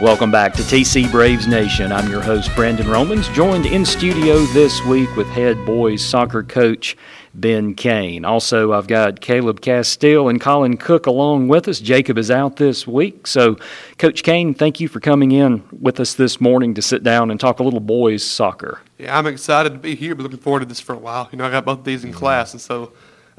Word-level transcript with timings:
Welcome 0.00 0.30
back 0.30 0.54
to 0.54 0.62
TC 0.62 1.10
Braves 1.10 1.46
Nation. 1.46 1.92
I'm 1.92 2.08
your 2.08 2.22
host, 2.22 2.50
Brandon 2.56 2.88
Romans, 2.88 3.28
joined 3.28 3.66
in 3.66 3.84
studio 3.84 4.38
this 4.54 4.82
week 4.86 5.14
with 5.14 5.26
head 5.26 5.62
boys 5.66 6.02
soccer 6.02 6.42
coach 6.42 6.96
Ben 7.34 7.74
Kane. 7.74 8.24
Also, 8.24 8.72
I've 8.72 8.86
got 8.86 9.20
Caleb 9.20 9.60
Castile 9.60 10.30
and 10.30 10.40
Colin 10.40 10.78
Cook 10.78 11.06
along 11.06 11.48
with 11.48 11.68
us. 11.68 11.80
Jacob 11.80 12.16
is 12.16 12.30
out 12.30 12.56
this 12.56 12.86
week. 12.86 13.26
So, 13.26 13.58
Coach 13.98 14.22
Kane, 14.22 14.54
thank 14.54 14.80
you 14.80 14.88
for 14.88 15.00
coming 15.00 15.32
in 15.32 15.62
with 15.78 16.00
us 16.00 16.14
this 16.14 16.40
morning 16.40 16.72
to 16.76 16.82
sit 16.82 17.02
down 17.02 17.30
and 17.30 17.38
talk 17.38 17.60
a 17.60 17.62
little 17.62 17.78
boys 17.78 18.24
soccer. 18.24 18.80
Yeah, 18.96 19.18
I'm 19.18 19.26
excited 19.26 19.74
to 19.74 19.78
be 19.78 19.96
here. 19.96 20.14
Been 20.14 20.22
looking 20.22 20.38
forward 20.38 20.60
to 20.60 20.64
this 20.66 20.80
for 20.80 20.94
a 20.94 20.98
while. 20.98 21.28
You 21.30 21.36
know, 21.36 21.44
I 21.44 21.50
got 21.50 21.66
both 21.66 21.84
these 21.84 22.04
in 22.04 22.14
class, 22.14 22.54
and 22.54 22.60
so 22.60 22.92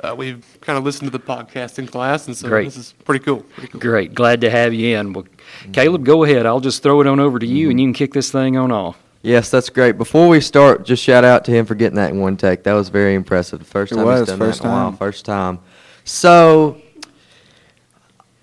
uh, 0.04 0.16
we've 0.16 0.46
kind 0.62 0.78
of 0.78 0.84
listened 0.84 1.12
to 1.12 1.18
the 1.18 1.24
podcast 1.24 1.80
in 1.80 1.88
class, 1.88 2.28
and 2.28 2.36
so 2.36 2.48
Great. 2.48 2.66
this 2.66 2.78
is 2.78 2.94
pretty 3.06 3.24
cool. 3.24 3.42
Pretty 3.42 3.68
cool. 3.70 3.82
Great. 3.82 4.14
Glad 4.14 4.42
to 4.42 4.50
have 4.50 4.74
you 4.74 4.98
in. 4.98 5.14
Well, 5.14 5.26
Caleb, 5.74 6.04
go 6.06 6.24
ahead. 6.24 6.46
I'll 6.46 6.60
just 6.60 6.82
throw 6.84 7.02
it 7.02 7.08
on 7.08 7.20
over 7.20 7.40
to 7.40 7.46
you 7.46 7.70
and 7.70 7.80
you 7.80 7.88
can 7.88 7.94
kick 7.94 8.14
this 8.14 8.32
thing 8.32 8.58
on 8.58 8.72
off. 8.72 8.98
Yes, 9.24 9.52
that's 9.52 9.70
great. 9.70 9.98
Before 10.00 10.28
we 10.28 10.42
start, 10.42 10.84
just 10.84 11.04
shout 11.04 11.24
out 11.24 11.46
to 11.46 11.52
him 11.52 11.66
for 11.68 11.76
getting 11.76 11.96
that 11.98 12.10
in 12.12 12.20
one 12.20 12.38
take. 12.38 12.64
That 12.64 12.74
was 12.74 12.90
very 12.90 13.14
impressive. 13.14 13.60
The 13.60 13.66
first 13.66 13.92
It 13.92 13.96
time 13.96 14.06
was, 14.06 14.20
he's 14.22 14.28
done 14.30 14.40
first 14.40 14.62
that 14.62 14.68
in 14.68 14.72
a 14.74 14.76
while. 14.76 14.90
time. 14.90 14.98
First 14.98 15.26
time. 15.26 15.60
So, 16.06 16.82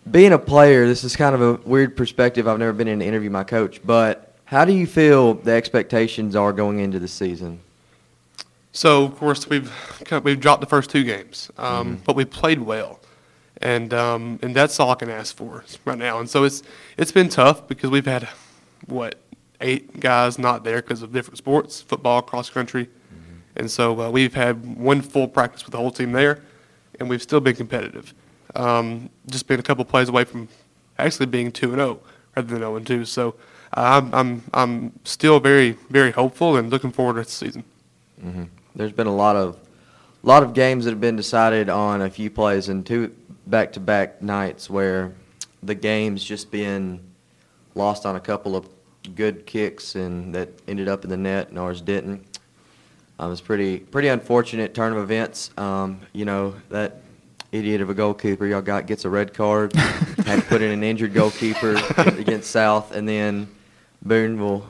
being 0.09 0.33
a 0.33 0.39
player, 0.39 0.87
this 0.87 1.03
is 1.03 1.17
kind 1.17 1.35
of 1.35 1.43
a 1.43 1.55
weird 1.69 1.97
perspective. 1.97 2.47
I've 2.47 2.59
never 2.61 2.73
been 2.73 2.87
in 2.89 3.03
an 3.03 3.09
interview 3.09 3.29
my 3.31 3.43
coach, 3.45 3.81
but 3.85 4.37
how 4.45 4.65
do 4.65 4.73
you 4.73 4.87
feel 4.87 5.35
the 5.35 5.51
expectations 5.51 6.37
are 6.37 6.53
going 6.53 6.79
into 6.79 6.99
the 7.01 7.09
season? 7.09 7.59
So 8.79 9.03
of 9.05 9.17
course 9.17 9.49
we've 9.49 9.69
we've 10.23 10.39
dropped 10.39 10.61
the 10.61 10.69
first 10.69 10.89
two 10.91 11.03
games, 11.03 11.51
um, 11.59 11.67
Mm-hmm. 11.67 11.95
but 12.07 12.15
we 12.15 12.25
played 12.25 12.61
well, 12.61 13.01
and 13.73 13.93
um, 13.93 14.39
and 14.43 14.55
that's 14.55 14.79
all 14.79 14.91
I 14.93 14.95
can 14.95 15.11
ask 15.11 15.35
for 15.37 15.65
right 15.85 15.99
now. 15.99 16.21
And 16.21 16.31
so 16.31 16.45
it's 16.45 16.63
it's 16.97 17.11
been 17.11 17.29
tough 17.29 17.67
because 17.67 17.91
we've 17.91 18.07
had 18.07 18.29
what 18.87 19.17
eight 19.61 19.99
guys 19.99 20.39
not 20.39 20.63
there 20.63 20.81
because 20.81 21.03
of 21.03 21.13
different 21.13 21.39
sports, 21.39 21.81
football, 21.81 22.23
cross 22.23 22.51
country, 22.51 22.85
Mm-hmm. 22.87 23.59
and 23.59 23.69
so 23.71 24.01
uh, 24.01 24.11
we've 24.13 24.35
had 24.35 24.55
one 24.93 25.03
full 25.03 25.27
practice 25.27 25.65
with 25.65 25.73
the 25.73 25.79
whole 25.79 25.91
team 25.91 26.13
there, 26.13 26.39
and 27.01 27.09
we've 27.11 27.23
still 27.23 27.41
been 27.41 27.57
competitive. 27.57 28.15
Um, 28.55 29.11
just 29.29 29.49
been 29.49 29.59
a 29.59 29.63
couple 29.65 29.85
plays 29.85 30.09
away 30.09 30.23
from 30.25 30.47
actually 31.01 31.27
being 31.27 31.51
two 31.51 31.71
and 31.73 31.81
zero 31.81 31.99
rather 32.37 32.47
than 32.49 32.59
zero 32.59 32.77
and 32.77 32.87
two. 32.87 33.05
So 33.05 33.35
uh, 33.77 33.99
I'm 33.99 34.15
I'm 34.15 34.43
I'm 34.55 34.93
still 35.03 35.41
very 35.41 35.73
very 35.91 36.13
hopeful 36.13 36.57
and 36.57 36.71
looking 36.71 36.93
forward 36.93 37.15
to 37.21 37.25
the 37.25 37.31
season. 37.45 37.65
There's 38.75 38.93
been 38.93 39.07
a 39.07 39.15
lot 39.15 39.37
of 39.37 39.59
lot 40.23 40.43
of 40.43 40.53
games 40.53 40.85
that 40.85 40.91
have 40.91 41.01
been 41.01 41.17
decided 41.17 41.69
on 41.69 42.03
a 42.03 42.11
few 42.11 42.31
plays 42.31 42.69
and 42.69 42.85
two 42.85 43.15
back-to-back 43.47 44.21
nights 44.21 44.69
where 44.69 45.13
the 45.63 45.75
game's 45.75 46.23
just 46.23 46.51
been 46.51 47.01
lost 47.75 48.05
on 48.05 48.17
a 48.17 48.21
couple 48.21 48.55
of 48.55 48.69
good 49.15 49.47
kicks 49.47 49.95
and 49.95 50.35
that 50.35 50.51
ended 50.69 50.89
up 50.89 51.05
in 51.05 51.11
the 51.11 51.17
net 51.17 51.49
and 51.49 51.59
ours 51.59 51.81
didn't. 51.81 52.39
Um, 53.19 53.33
it's 53.33 53.41
pretty 53.41 53.79
pretty 53.79 54.09
unfortunate 54.09 54.75
turn 54.75 54.93
of 54.93 54.99
events. 54.99 55.51
Um, 55.57 56.01
you 56.13 56.25
know 56.25 56.55
that 56.69 57.01
idiot 57.51 57.81
of 57.81 57.91
a 57.91 57.95
goalkeeper 57.95 58.47
y'all 58.47 58.61
got 58.61 58.87
gets 58.87 59.05
a 59.05 59.09
red 59.09 59.35
card. 59.35 59.75
had 60.27 60.41
to 60.41 60.43
put 60.43 60.63
in 60.63 60.71
an 60.71 60.85
injured 60.85 61.15
goalkeeper 61.15 61.77
against 61.97 62.51
South, 62.51 62.95
and 62.95 63.09
then 63.09 63.49
Booneville. 64.05 64.67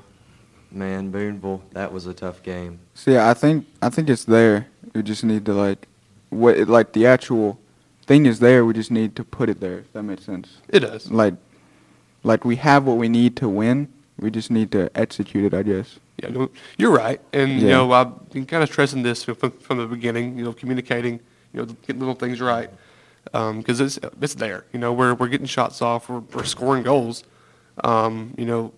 Man, 0.70 1.10
Booneville, 1.10 1.62
that 1.72 1.92
was 1.92 2.06
a 2.06 2.14
tough 2.14 2.42
game. 2.42 2.80
See, 2.94 3.16
I 3.16 3.34
think 3.34 3.66
I 3.80 3.88
think 3.88 4.08
it's 4.10 4.24
there. 4.24 4.66
We 4.94 5.02
just 5.02 5.24
need 5.24 5.46
to 5.46 5.54
like, 5.54 5.88
what 6.30 6.58
like 6.68 6.92
the 6.92 7.06
actual 7.06 7.58
thing 8.06 8.26
is 8.26 8.38
there. 8.38 8.64
We 8.64 8.74
just 8.74 8.90
need 8.90 9.16
to 9.16 9.24
put 9.24 9.48
it 9.48 9.60
there. 9.60 9.78
If 9.78 9.92
that 9.94 10.02
makes 10.02 10.24
sense. 10.24 10.58
It 10.68 10.80
does. 10.80 11.10
Like, 11.10 11.34
like 12.22 12.44
we 12.44 12.56
have 12.56 12.84
what 12.84 12.98
we 12.98 13.08
need 13.08 13.36
to 13.36 13.48
win. 13.48 13.88
We 14.18 14.30
just 14.30 14.50
need 14.50 14.70
to 14.72 14.90
execute 14.94 15.52
it. 15.52 15.56
I 15.56 15.62
guess. 15.62 15.98
Yeah, 16.22 16.30
no, 16.30 16.50
you're 16.76 16.90
right, 16.90 17.20
and 17.32 17.60
you 17.60 17.68
know 17.68 17.92
I've 17.92 18.30
been 18.30 18.44
kind 18.44 18.64
of 18.64 18.68
stressing 18.68 19.04
this 19.04 19.22
from, 19.22 19.52
from 19.52 19.78
the 19.78 19.86
beginning. 19.86 20.36
You 20.36 20.44
know, 20.44 20.52
communicating, 20.52 21.20
you 21.52 21.60
know, 21.60 21.64
getting 21.86 22.00
little 22.00 22.16
things 22.16 22.40
right, 22.40 22.70
because 23.24 23.80
it's 23.80 24.00
it's 24.20 24.34
there. 24.34 24.64
You 24.72 24.80
know, 24.80 24.92
we're 24.92 25.14
we're 25.14 25.28
getting 25.28 25.46
shots 25.46 25.80
off, 25.80 26.08
we're, 26.08 26.18
we're 26.18 26.44
scoring 26.44 26.82
goals. 26.82 27.22
Um, 27.84 28.34
you 28.36 28.46
know, 28.46 28.72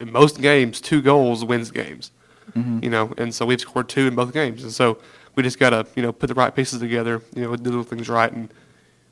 in 0.00 0.12
most 0.12 0.40
games, 0.40 0.80
two 0.80 1.00
goals 1.02 1.44
wins 1.44 1.70
games. 1.70 2.10
Mhm. 2.56 2.82
You 2.82 2.90
know, 2.90 3.12
and 3.18 3.34
so 3.34 3.44
we've 3.46 3.60
scored 3.60 3.88
two 3.88 4.06
in 4.06 4.14
both 4.14 4.32
games, 4.32 4.62
and 4.62 4.72
so 4.72 4.98
we 5.34 5.42
just 5.42 5.58
gotta 5.58 5.86
you 5.96 6.02
know 6.02 6.12
put 6.12 6.28
the 6.28 6.34
right 6.34 6.54
pieces 6.54 6.80
together. 6.80 7.20
You 7.34 7.42
know, 7.42 7.56
do 7.56 7.70
little 7.70 7.82
things 7.84 8.08
right, 8.08 8.32
and 8.32 8.48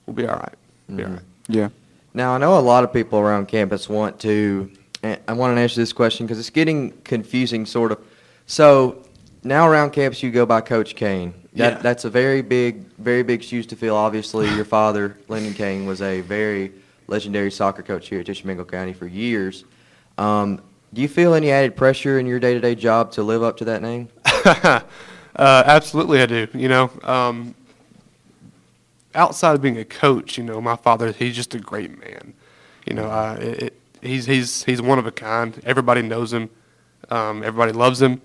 we'll 0.07 0.15
be 0.15 0.27
all 0.27 0.37
right. 0.37 0.55
Be 0.95 1.03
all 1.03 1.11
Mhm. 1.11 1.13
right. 1.15 1.23
Yeah. 1.49 1.69
Now, 2.15 2.35
I 2.35 2.39
know 2.39 2.57
a 2.57 2.61
lot 2.61 2.85
of 2.85 2.93
people 2.93 3.19
around 3.19 3.49
campus 3.49 3.89
want 3.89 4.21
to, 4.21 4.71
I 5.03 5.33
want 5.33 5.57
to 5.57 5.61
answer 5.61 5.81
this 5.81 5.93
question 5.93 6.27
because 6.27 6.39
it's 6.39 6.49
getting 6.51 6.93
confusing, 7.03 7.67
sort 7.67 7.91
of. 7.91 7.99
So, 8.47 8.99
now 9.43 9.69
around 9.69 9.91
campus, 9.91 10.23
you 10.23 10.31
go 10.31 10.47
by 10.47 10.61
Coach 10.61 10.95
Kane. 10.95 11.35
That, 11.55 11.73
Yeah. 11.75 11.79
That's 11.83 12.05
a 12.05 12.11
very 12.11 12.41
big, 12.41 12.85
very 12.99 13.23
big 13.25 13.43
shoes 13.43 13.67
to 13.67 13.77
fill. 13.77 13.97
Obviously, 13.97 14.49
your 14.55 14.65
father, 14.65 15.17
Lyndon 15.29 15.55
Kane, 15.55 15.87
was 15.87 16.01
a 16.03 16.21
very 16.21 16.71
legendary 17.09 17.51
soccer 17.51 17.83
coach 17.83 18.09
here 18.09 18.21
at 18.21 18.27
Tishomingo 18.27 18.65
County 18.65 18.93
for 18.93 19.07
years. 19.09 19.65
Um, 20.17 20.61
do 20.95 21.03
you 21.03 21.09
feel 21.09 21.35
any 21.35 21.51
added 21.51 21.77
pressure 21.77 22.19
in 22.19 22.27
your 22.27 22.39
day-to-day 22.39 22.77
job 22.77 23.11
to 23.13 23.23
live 23.23 23.43
up 23.43 23.57
to 23.59 23.65
that 23.65 23.83
name? 23.83 24.09
uh, 24.25 24.81
absolutely, 25.37 26.23
I 26.23 26.27
do. 26.27 26.47
You 26.55 26.69
know, 26.69 26.91
um, 27.03 27.55
outside 29.15 29.57
of 29.57 29.63
being 29.63 29.77
a 29.77 29.85
coach, 29.85 30.39
you 30.39 30.45
know, 30.45 30.61
my 30.61 30.77
father, 30.77 31.11
he's 31.11 31.35
just 31.35 31.55
a 31.55 31.59
great 31.59 31.99
man. 31.99 32.35
You 32.87 32.95
know, 32.95 33.07
uh, 33.07 33.37
it, 33.41 33.63
it, 33.63 33.81
he's 34.03 34.27
he's 34.27 34.63
he's 34.65 34.81
one 34.81 35.01
of 35.01 35.07
a 35.07 35.11
kind. 35.11 35.61
Everybody 35.65 36.03
knows 36.03 36.33
him. 36.33 36.49
Um, 37.11 37.43
everybody 37.43 37.73
loves 37.73 38.01
him. 38.01 38.23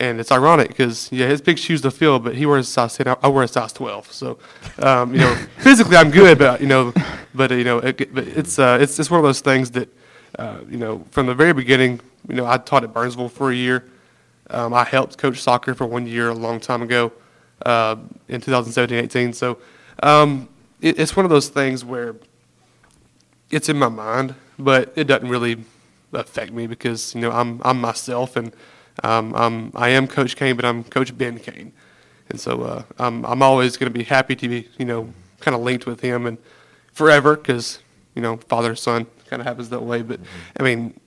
And 0.00 0.20
it's 0.20 0.30
ironic 0.30 0.68
because 0.68 1.10
yeah, 1.10 1.26
his 1.26 1.40
big 1.40 1.58
shoes 1.58 1.80
to 1.80 1.90
fill, 1.90 2.20
but 2.20 2.36
he 2.36 2.46
wears 2.46 2.68
a 2.68 2.70
size 2.70 2.96
ten. 2.96 3.08
I 3.08 3.16
I 3.22 3.28
wear 3.28 3.44
a 3.44 3.48
size 3.48 3.72
twelve. 3.72 4.12
So, 4.12 4.38
um, 4.78 5.12
you 5.12 5.20
know, 5.20 5.34
physically 5.58 5.96
I'm 5.96 6.10
good, 6.10 6.38
but 6.38 6.60
you 6.60 6.68
know, 6.68 6.92
but 7.34 7.50
you 7.50 7.64
know, 7.64 7.78
it, 7.78 8.14
but 8.14 8.28
it's 8.28 8.58
uh, 8.58 8.78
it's 8.80 8.98
it's 9.00 9.10
one 9.10 9.18
of 9.18 9.24
those 9.24 9.40
things 9.40 9.72
that, 9.72 9.88
uh, 10.38 10.60
you 10.68 10.76
know, 10.76 11.04
from 11.10 11.26
the 11.26 11.34
very 11.34 11.52
beginning, 11.52 12.00
you 12.28 12.34
know, 12.34 12.46
I 12.46 12.58
taught 12.58 12.84
at 12.84 12.92
Burnsville 12.92 13.28
for 13.28 13.50
a 13.50 13.54
year. 13.54 13.84
Um, 14.50 14.72
I 14.72 14.84
helped 14.84 15.18
coach 15.18 15.40
soccer 15.40 15.74
for 15.74 15.86
one 15.86 16.06
year 16.06 16.28
a 16.28 16.34
long 16.34 16.58
time 16.60 16.82
ago, 16.82 17.12
uh, 17.64 17.96
in 18.28 18.40
2017-18. 18.40 19.34
So, 19.34 19.58
um, 20.02 20.48
it, 20.80 20.98
it's 20.98 21.16
one 21.16 21.24
of 21.24 21.30
those 21.30 21.48
things 21.48 21.84
where 21.84 22.16
it's 23.50 23.68
in 23.68 23.78
my 23.78 23.88
mind, 23.88 24.34
but 24.58 24.92
it 24.96 25.04
doesn't 25.04 25.28
really 25.28 25.64
affect 26.12 26.52
me 26.52 26.66
because 26.66 27.14
you 27.14 27.20
know 27.20 27.30
I'm 27.30 27.60
I'm 27.64 27.80
myself 27.80 28.36
and 28.36 28.52
um, 29.04 29.34
I'm 29.34 29.72
I 29.74 29.90
am 29.90 30.06
Coach 30.06 30.36
Kane, 30.36 30.56
but 30.56 30.64
I'm 30.64 30.84
Coach 30.84 31.16
Ben 31.16 31.38
Kane, 31.38 31.72
and 32.28 32.40
so 32.40 32.62
uh, 32.62 32.82
I'm 32.98 33.24
I'm 33.24 33.42
always 33.42 33.76
going 33.76 33.92
to 33.92 33.96
be 33.98 34.04
happy 34.04 34.36
to 34.36 34.48
be 34.48 34.68
you 34.78 34.84
know 34.84 35.12
kind 35.40 35.54
of 35.54 35.62
linked 35.62 35.86
with 35.86 36.00
him 36.00 36.26
and 36.26 36.38
forever 36.92 37.36
because 37.36 37.80
you 38.14 38.22
know 38.22 38.36
father 38.36 38.70
and 38.70 38.78
son 38.78 39.06
kind 39.28 39.40
of 39.40 39.46
happens 39.46 39.68
that 39.70 39.82
way. 39.82 40.02
But 40.02 40.20
I 40.58 40.62
mean, 40.62 40.98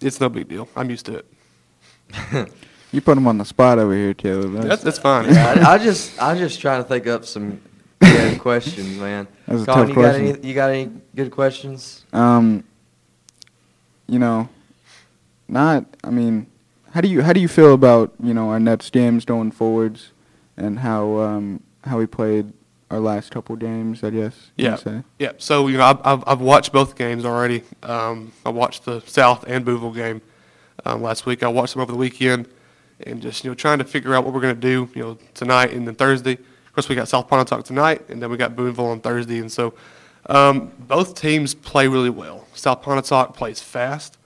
it's 0.00 0.20
no 0.20 0.28
big 0.28 0.48
deal. 0.48 0.68
I'm 0.76 0.90
used 0.90 1.06
to 1.06 1.22
it. 1.22 2.52
You 2.94 3.00
put 3.00 3.18
him 3.18 3.26
on 3.26 3.38
the 3.38 3.44
spot 3.44 3.80
over 3.80 3.92
here, 3.92 4.14
Caleb. 4.14 4.52
That's 4.52 4.84
that's 4.84 5.00
fine. 5.00 5.28
Yeah, 5.28 5.64
I, 5.66 5.72
I 5.72 5.78
just, 5.78 6.22
I 6.22 6.38
just 6.38 6.60
trying 6.60 6.80
to 6.80 6.88
think 6.88 7.08
up 7.08 7.24
some 7.24 7.60
good 8.00 8.38
questions, 8.38 8.96
man. 8.98 9.26
That 9.48 9.54
was 9.54 9.62
a 9.64 9.66
tough 9.66 9.88
you 9.88 9.94
got 9.96 10.00
question. 10.00 10.26
any? 10.26 10.46
You 10.48 10.54
got 10.54 10.70
any 10.70 10.92
good 11.16 11.32
questions? 11.32 12.04
Um, 12.12 12.62
you 14.06 14.20
know, 14.20 14.48
not. 15.48 15.86
I 16.04 16.10
mean, 16.10 16.46
how 16.92 17.00
do 17.00 17.08
you 17.08 17.22
how 17.22 17.32
do 17.32 17.40
you 17.40 17.48
feel 17.48 17.74
about 17.74 18.12
you 18.22 18.32
know 18.32 18.50
our 18.50 18.60
Nets 18.60 18.90
games 18.90 19.24
going 19.24 19.50
forwards, 19.50 20.12
and 20.56 20.78
how 20.78 21.18
um 21.18 21.64
how 21.82 21.98
we 21.98 22.06
played 22.06 22.52
our 22.94 23.00
last 23.00 23.30
couple 23.30 23.56
games? 23.56 24.02
I 24.02 24.10
guess. 24.10 24.50
you 24.56 24.66
Yeah. 24.66 24.76
Say. 24.76 25.02
Yeah. 25.18 25.32
So 25.38 25.68
you 25.68 25.78
know, 25.78 25.84
I've 25.84 26.00
I've, 26.04 26.24
I've 26.26 26.40
watched 26.40 26.72
both 26.72 26.96
games 26.96 27.24
already. 27.24 27.62
Um, 27.82 28.32
I 28.46 28.50
watched 28.50 28.84
the 28.84 29.00
South 29.02 29.44
and 29.46 29.64
Booneville 29.64 29.94
game 29.94 30.22
um, 30.84 31.02
last 31.02 31.26
week. 31.26 31.42
I 31.42 31.48
watched 31.48 31.74
them 31.74 31.82
over 31.82 31.92
the 31.92 31.98
weekend, 31.98 32.48
and 33.00 33.20
just 33.20 33.44
you 33.44 33.50
know 33.50 33.54
trying 33.54 33.78
to 33.78 33.84
figure 33.84 34.14
out 34.14 34.24
what 34.24 34.32
we're 34.32 34.40
going 34.40 34.54
to 34.54 34.60
do. 34.60 34.88
You 34.94 35.02
know, 35.02 35.18
tonight 35.34 35.72
and 35.72 35.86
then 35.86 35.94
Thursday. 35.94 36.32
Of 36.34 36.72
course, 36.74 36.88
we 36.88 36.96
got 36.96 37.08
South 37.08 37.28
Pontotoc 37.28 37.64
tonight, 37.64 38.08
and 38.08 38.20
then 38.20 38.30
we 38.30 38.36
got 38.36 38.56
Booneville 38.56 38.86
on 38.86 39.00
Thursday. 39.00 39.38
And 39.38 39.52
so, 39.52 39.74
um, 40.26 40.72
both 40.78 41.14
teams 41.14 41.54
play 41.54 41.86
really 41.86 42.10
well. 42.10 42.48
South 42.54 42.82
Pontotoc 42.82 43.36
plays 43.36 43.60
fast. 43.60 44.18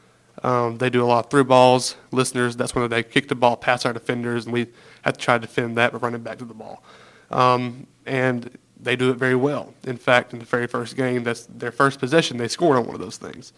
Um, 0.43 0.79
they 0.79 0.89
do 0.89 1.03
a 1.03 1.07
lot 1.07 1.27
of 1.27 1.31
through 1.31 1.45
balls. 1.45 1.97
Listeners, 2.11 2.57
that's 2.57 2.75
when 2.75 2.89
they 2.89 3.03
kick 3.03 3.29
the 3.29 3.35
ball 3.35 3.57
past 3.57 3.85
our 3.85 3.93
defenders, 3.93 4.45
and 4.47 4.53
we 4.53 4.69
have 5.03 5.19
to 5.19 5.21
try 5.21 5.37
to 5.37 5.41
defend 5.41 5.77
that 5.77 5.93
by 5.93 5.99
running 5.99 6.23
back 6.23 6.39
to 6.39 6.45
the 6.45 6.55
ball. 6.55 6.83
Um, 7.31 7.87
and 8.09 8.51
they 8.81 8.97
do 8.97 9.11
it 9.11 9.17
very 9.17 9.35
well. 9.35 9.75
In 9.85 9.97
fact, 9.97 10.33
in 10.33 10.39
the 10.39 10.45
very 10.45 10.67
first 10.67 10.97
game, 10.97 11.25
that's 11.25 11.47
their 11.47 11.73
first 11.73 11.99
possession, 11.99 12.37
they 12.37 12.49
scored 12.49 12.77
on 12.77 12.87
one 12.87 12.95
of 12.95 13.01
those 13.01 13.17
things. 13.17 13.53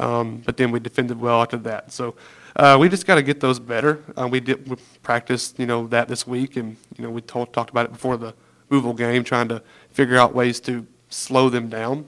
Um, 0.00 0.42
but 0.44 0.56
then 0.56 0.70
we 0.70 0.80
defended 0.80 1.20
well 1.20 1.42
after 1.42 1.58
that. 1.58 1.92
So 1.92 2.14
uh, 2.56 2.76
we 2.80 2.88
just 2.88 3.06
got 3.06 3.16
to 3.16 3.22
get 3.22 3.40
those 3.40 3.58
better. 3.58 4.02
Uh, 4.16 4.28
we 4.28 4.40
did 4.40 4.68
we 4.68 4.76
practiced, 5.02 5.58
you 5.58 5.66
know, 5.66 5.86
that 5.88 6.08
this 6.08 6.26
week, 6.26 6.56
and 6.56 6.76
you 6.96 7.04
know 7.04 7.10
we 7.10 7.20
told, 7.20 7.52
talked 7.52 7.70
about 7.70 7.86
it 7.86 7.92
before 7.92 8.16
the 8.16 8.34
Louisville 8.70 8.94
game, 8.94 9.24
trying 9.24 9.48
to 9.48 9.62
figure 9.90 10.16
out 10.16 10.34
ways 10.34 10.60
to 10.60 10.86
slow 11.10 11.50
them 11.50 11.68
down. 11.68 12.06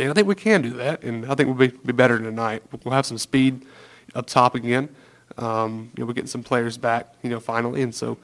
and 0.00 0.10
I 0.10 0.14
think 0.14 0.26
we 0.26 0.34
can 0.34 0.62
do 0.62 0.70
that, 0.70 1.02
and 1.02 1.26
I 1.26 1.34
think 1.34 1.48
we'll 1.48 1.68
be, 1.68 1.76
be 1.84 1.92
better 1.92 2.18
tonight. 2.18 2.62
We'll 2.84 2.94
have 2.94 3.06
some 3.06 3.18
speed 3.18 3.66
up 4.14 4.26
top 4.26 4.54
again. 4.54 4.88
Um, 5.36 5.90
you 5.94 6.02
know, 6.02 6.06
we're 6.06 6.14
getting 6.14 6.28
some 6.28 6.42
players 6.42 6.78
back, 6.78 7.14
you 7.22 7.28
know, 7.28 7.40
finally, 7.40 7.82
and 7.82 7.94
so, 7.94 8.16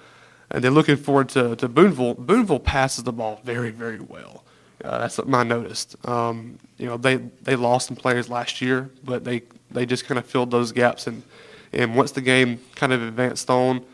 and 0.52 0.62
then 0.62 0.74
looking 0.74 0.96
forward 0.96 1.30
to, 1.30 1.56
to 1.56 1.68
Booneville. 1.68 2.14
Booneville 2.14 2.62
passes 2.62 3.04
the 3.04 3.12
ball 3.12 3.40
very, 3.42 3.70
very 3.70 3.98
well. 3.98 4.44
Uh, 4.84 4.98
that's 4.98 5.14
something 5.14 5.34
I 5.34 5.42
noticed. 5.42 5.96
Um, 6.06 6.58
you 6.76 6.86
know, 6.86 6.96
they 6.96 7.16
they 7.16 7.56
lost 7.56 7.88
some 7.88 7.96
players 7.96 8.28
last 8.28 8.60
year, 8.60 8.90
but 9.04 9.24
they 9.24 9.42
they 9.70 9.86
just 9.86 10.04
kind 10.04 10.18
of 10.18 10.26
filled 10.26 10.50
those 10.50 10.72
gaps, 10.72 11.06
and 11.06 11.22
and 11.72 11.96
once 11.96 12.12
the 12.12 12.20
game 12.20 12.60
kind 12.74 12.92
of 12.92 13.02
advanced 13.02 13.48
on, 13.48 13.84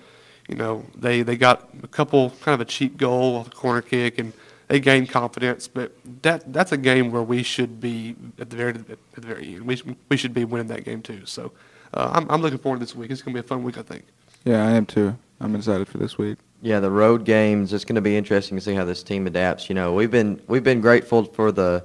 you 0.49 0.57
know, 0.57 0.85
they 0.97 1.23
they 1.23 1.37
got 1.37 1.69
a 1.83 1.89
couple 1.89 2.31
kind 2.43 2.55
of 2.55 2.61
a 2.61 2.65
cheap 2.65 2.97
goal 2.97 3.37
off 3.37 3.51
the 3.51 3.57
corner 3.57 3.83
kick, 3.83 4.19
and 4.19 4.33
they 4.69 4.81
gained 4.81 5.11
confidence. 5.11 5.69
But 5.69 5.93
that 6.23 6.53
that's 6.53 6.73
a 6.73 6.79
game 6.79 7.13
where 7.13 7.23
we 7.23 7.43
should 7.43 7.81
be 7.81 8.17
at 8.39 8.49
the 8.49 8.57
very 8.57 8.71
at 8.73 8.87
the 9.15 9.21
very 9.21 9.55
end. 9.57 9.63
We 9.63 9.81
we 10.09 10.17
should 10.17 10.33
be 10.33 10.45
winning 10.45 10.69
that 10.69 10.85
game 10.85 11.03
too. 11.03 11.27
So 11.27 11.53
uh, 11.93 12.11
I'm 12.15 12.31
I'm 12.31 12.41
looking 12.41 12.59
forward 12.59 12.79
to 12.79 12.87
this 12.87 12.97
week. 12.97 13.11
It's 13.11 13.21
going 13.21 13.37
to 13.37 13.43
be 13.43 13.47
a 13.47 13.49
fun 13.49 13.63
week, 13.63 13.77
I 13.77 13.83
think. 13.83 14.05
Yeah, 14.45 14.67
I 14.67 14.71
am 14.71 14.87
too. 14.87 15.19
I'm 15.39 15.55
excited 15.55 15.87
for 15.87 15.99
this 15.99 16.17
week. 16.17 16.39
Yeah, 16.61 16.81
the 16.81 16.91
road 16.91 17.25
games. 17.25 17.73
It's 17.73 17.85
going 17.85 17.95
to 17.95 18.01
be 18.01 18.17
interesting 18.17 18.57
to 18.57 18.61
see 18.61 18.75
how 18.75 18.85
this 18.85 19.05
team 19.05 19.29
adapts. 19.29 19.69
You 19.69 19.77
know, 19.77 19.95
we've 19.95 20.11
been 20.11 20.43
we've 20.49 20.65
been 20.65 20.81
grateful 20.81 21.23
for 21.23 21.53
the 21.53 21.85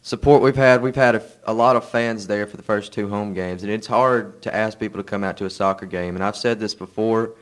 support 0.00 0.40
we've 0.40 0.56
had. 0.56 0.80
We've 0.80 0.96
had 0.96 1.16
a, 1.16 1.22
a, 1.44 1.52
lot 1.52 1.76
of 1.76 1.86
fans 1.86 2.26
there 2.26 2.46
for 2.46 2.56
the 2.56 2.62
first 2.62 2.92
two 2.92 3.10
home 3.10 3.34
games, 3.34 3.62
and 3.62 3.70
it's 3.70 3.86
hard 3.86 4.40
to 4.42 4.54
ask 4.54 4.78
people 4.78 4.98
to 4.98 5.04
come 5.04 5.24
out 5.24 5.36
to 5.38 5.44
a 5.44 5.50
soccer 5.50 5.84
game. 5.84 6.14
And 6.14 6.24
I've 6.24 6.36
said 6.36 6.58
this 6.58 6.74
before. 6.74 7.32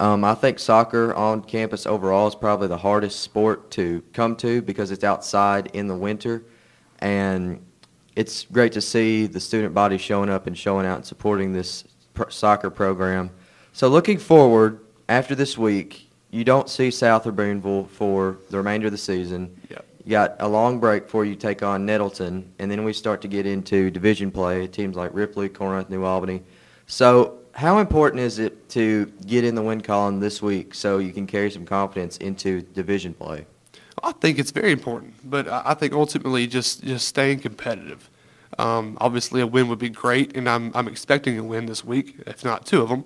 Um, 0.00 0.24
I 0.24 0.34
think 0.34 0.58
soccer 0.58 1.14
on 1.14 1.40
campus 1.42 1.86
overall 1.86 2.26
is 2.26 2.34
probably 2.34 2.66
the 2.66 2.78
hardest 2.78 3.20
sport 3.20 3.70
to 3.72 4.02
come 4.12 4.34
to 4.36 4.60
because 4.60 4.90
it's 4.90 5.04
outside 5.04 5.68
in 5.72 5.86
the 5.86 5.96
winter, 5.96 6.42
and 6.98 7.64
it's 8.16 8.44
great 8.44 8.72
to 8.72 8.80
see 8.80 9.28
the 9.28 9.38
student 9.38 9.72
body 9.72 9.98
showing 9.98 10.30
up 10.30 10.48
and 10.48 10.58
showing 10.58 10.84
out 10.84 10.96
and 10.96 11.06
supporting 11.06 11.52
this 11.52 11.84
pr- 12.12 12.28
soccer 12.28 12.70
program. 12.70 13.30
So 13.72 13.86
looking 13.86 14.18
forward 14.18 14.80
after 15.08 15.36
this 15.36 15.56
week, 15.56 16.03
you 16.34 16.42
don't 16.42 16.68
see 16.68 16.90
South 16.90 17.28
or 17.28 17.32
Booneville 17.32 17.84
for 17.84 18.38
the 18.50 18.56
remainder 18.56 18.88
of 18.88 18.92
the 18.92 18.98
season. 18.98 19.56
Yep. 19.70 19.86
You 20.04 20.10
got 20.10 20.36
a 20.40 20.48
long 20.48 20.80
break 20.80 21.04
before 21.04 21.24
you 21.24 21.36
take 21.36 21.62
on 21.62 21.86
Nettleton, 21.86 22.52
and 22.58 22.68
then 22.68 22.82
we 22.82 22.92
start 22.92 23.22
to 23.22 23.28
get 23.28 23.46
into 23.46 23.88
division 23.90 24.32
play, 24.32 24.66
teams 24.66 24.96
like 24.96 25.14
Ripley, 25.14 25.48
Corinth, 25.48 25.88
New 25.88 26.04
Albany. 26.04 26.42
So 26.88 27.38
how 27.52 27.78
important 27.78 28.20
is 28.20 28.40
it 28.40 28.68
to 28.70 29.06
get 29.26 29.44
in 29.44 29.54
the 29.54 29.62
win 29.62 29.80
column 29.80 30.18
this 30.18 30.42
week 30.42 30.74
so 30.74 30.98
you 30.98 31.12
can 31.12 31.26
carry 31.26 31.52
some 31.52 31.64
confidence 31.64 32.16
into 32.16 32.62
division 32.62 33.14
play? 33.14 33.46
I 34.02 34.10
think 34.10 34.40
it's 34.40 34.50
very 34.50 34.72
important, 34.72 35.14
but 35.30 35.46
I 35.48 35.62
I 35.66 35.74
think 35.74 35.92
ultimately 35.92 36.48
just 36.48 36.82
just 36.82 37.06
staying 37.06 37.38
competitive. 37.38 38.10
Um, 38.58 38.98
obviously, 39.00 39.40
a 39.40 39.46
win 39.46 39.68
would 39.68 39.78
be 39.78 39.88
great, 39.88 40.36
and 40.36 40.48
I'm 40.48 40.72
I'm 40.74 40.88
expecting 40.88 41.38
a 41.38 41.44
win 41.44 41.66
this 41.66 41.84
week, 41.84 42.16
if 42.26 42.44
not 42.44 42.66
two 42.66 42.82
of 42.82 42.88
them. 42.88 43.04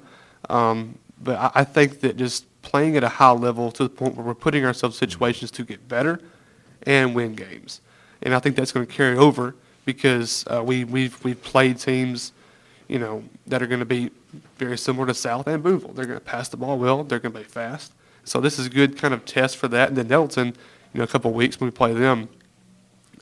Um, 0.49 0.99
but 1.21 1.39
I, 1.39 1.61
I 1.61 1.65
think 1.65 2.01
that 2.01 2.17
just 2.17 2.48
playing 2.63 2.97
at 2.97 3.05
a 3.05 3.09
high 3.09 3.31
level 3.31 3.71
to 3.73 3.85
the 3.85 3.89
point 3.89 4.17
where 4.17 4.27
we're 4.27 4.35
putting 4.35 4.65
ourselves 4.65 5.01
in 5.01 5.09
situations 5.09 5.51
to 5.53 5.65
get 5.65 5.89
better 5.89 6.21
and 6.85 7.15
win 7.15 7.35
games, 7.35 7.81
and 8.23 8.35
I 8.35 8.39
think 8.39 8.57
that's 8.57 8.73
going 8.73 8.87
to 8.87 8.93
carry 8.93 9.17
over 9.17 9.55
because 9.85 10.45
uh, 10.49 10.63
we 10.63 10.85
we've 10.85 11.23
we've 11.25 11.43
played 11.43 11.79
teams, 11.79 12.33
you 12.89 12.99
know, 12.99 13.25
that 13.47 13.63
are 13.63 13.67
going 13.67 13.81
to 13.81 13.87
be 13.87 14.11
very 14.57 14.77
similar 14.77 15.07
to 15.07 15.15
South 15.15 15.47
and 15.47 15.63
Booneville. 15.63 15.93
They're 15.93 16.07
going 16.07 16.19
to 16.19 16.25
pass 16.25 16.49
the 16.49 16.57
ball 16.57 16.79
well. 16.79 17.05
They're 17.05 17.19
going 17.19 17.33
to 17.33 17.39
be 17.39 17.45
fast. 17.45 17.93
So 18.25 18.41
this 18.41 18.59
is 18.59 18.67
a 18.67 18.71
good 18.71 18.99
kind 18.99 19.15
of 19.15 19.25
test 19.25 19.57
for 19.57 19.69
that. 19.69 19.89
And 19.89 19.97
then 19.97 20.09
Nettleton, 20.09 20.49
you 20.93 20.99
know, 20.99 21.05
a 21.05 21.07
couple 21.07 21.31
of 21.31 21.37
weeks 21.37 21.59
when 21.59 21.69
we 21.69 21.71
play 21.71 21.95
them, 21.95 22.29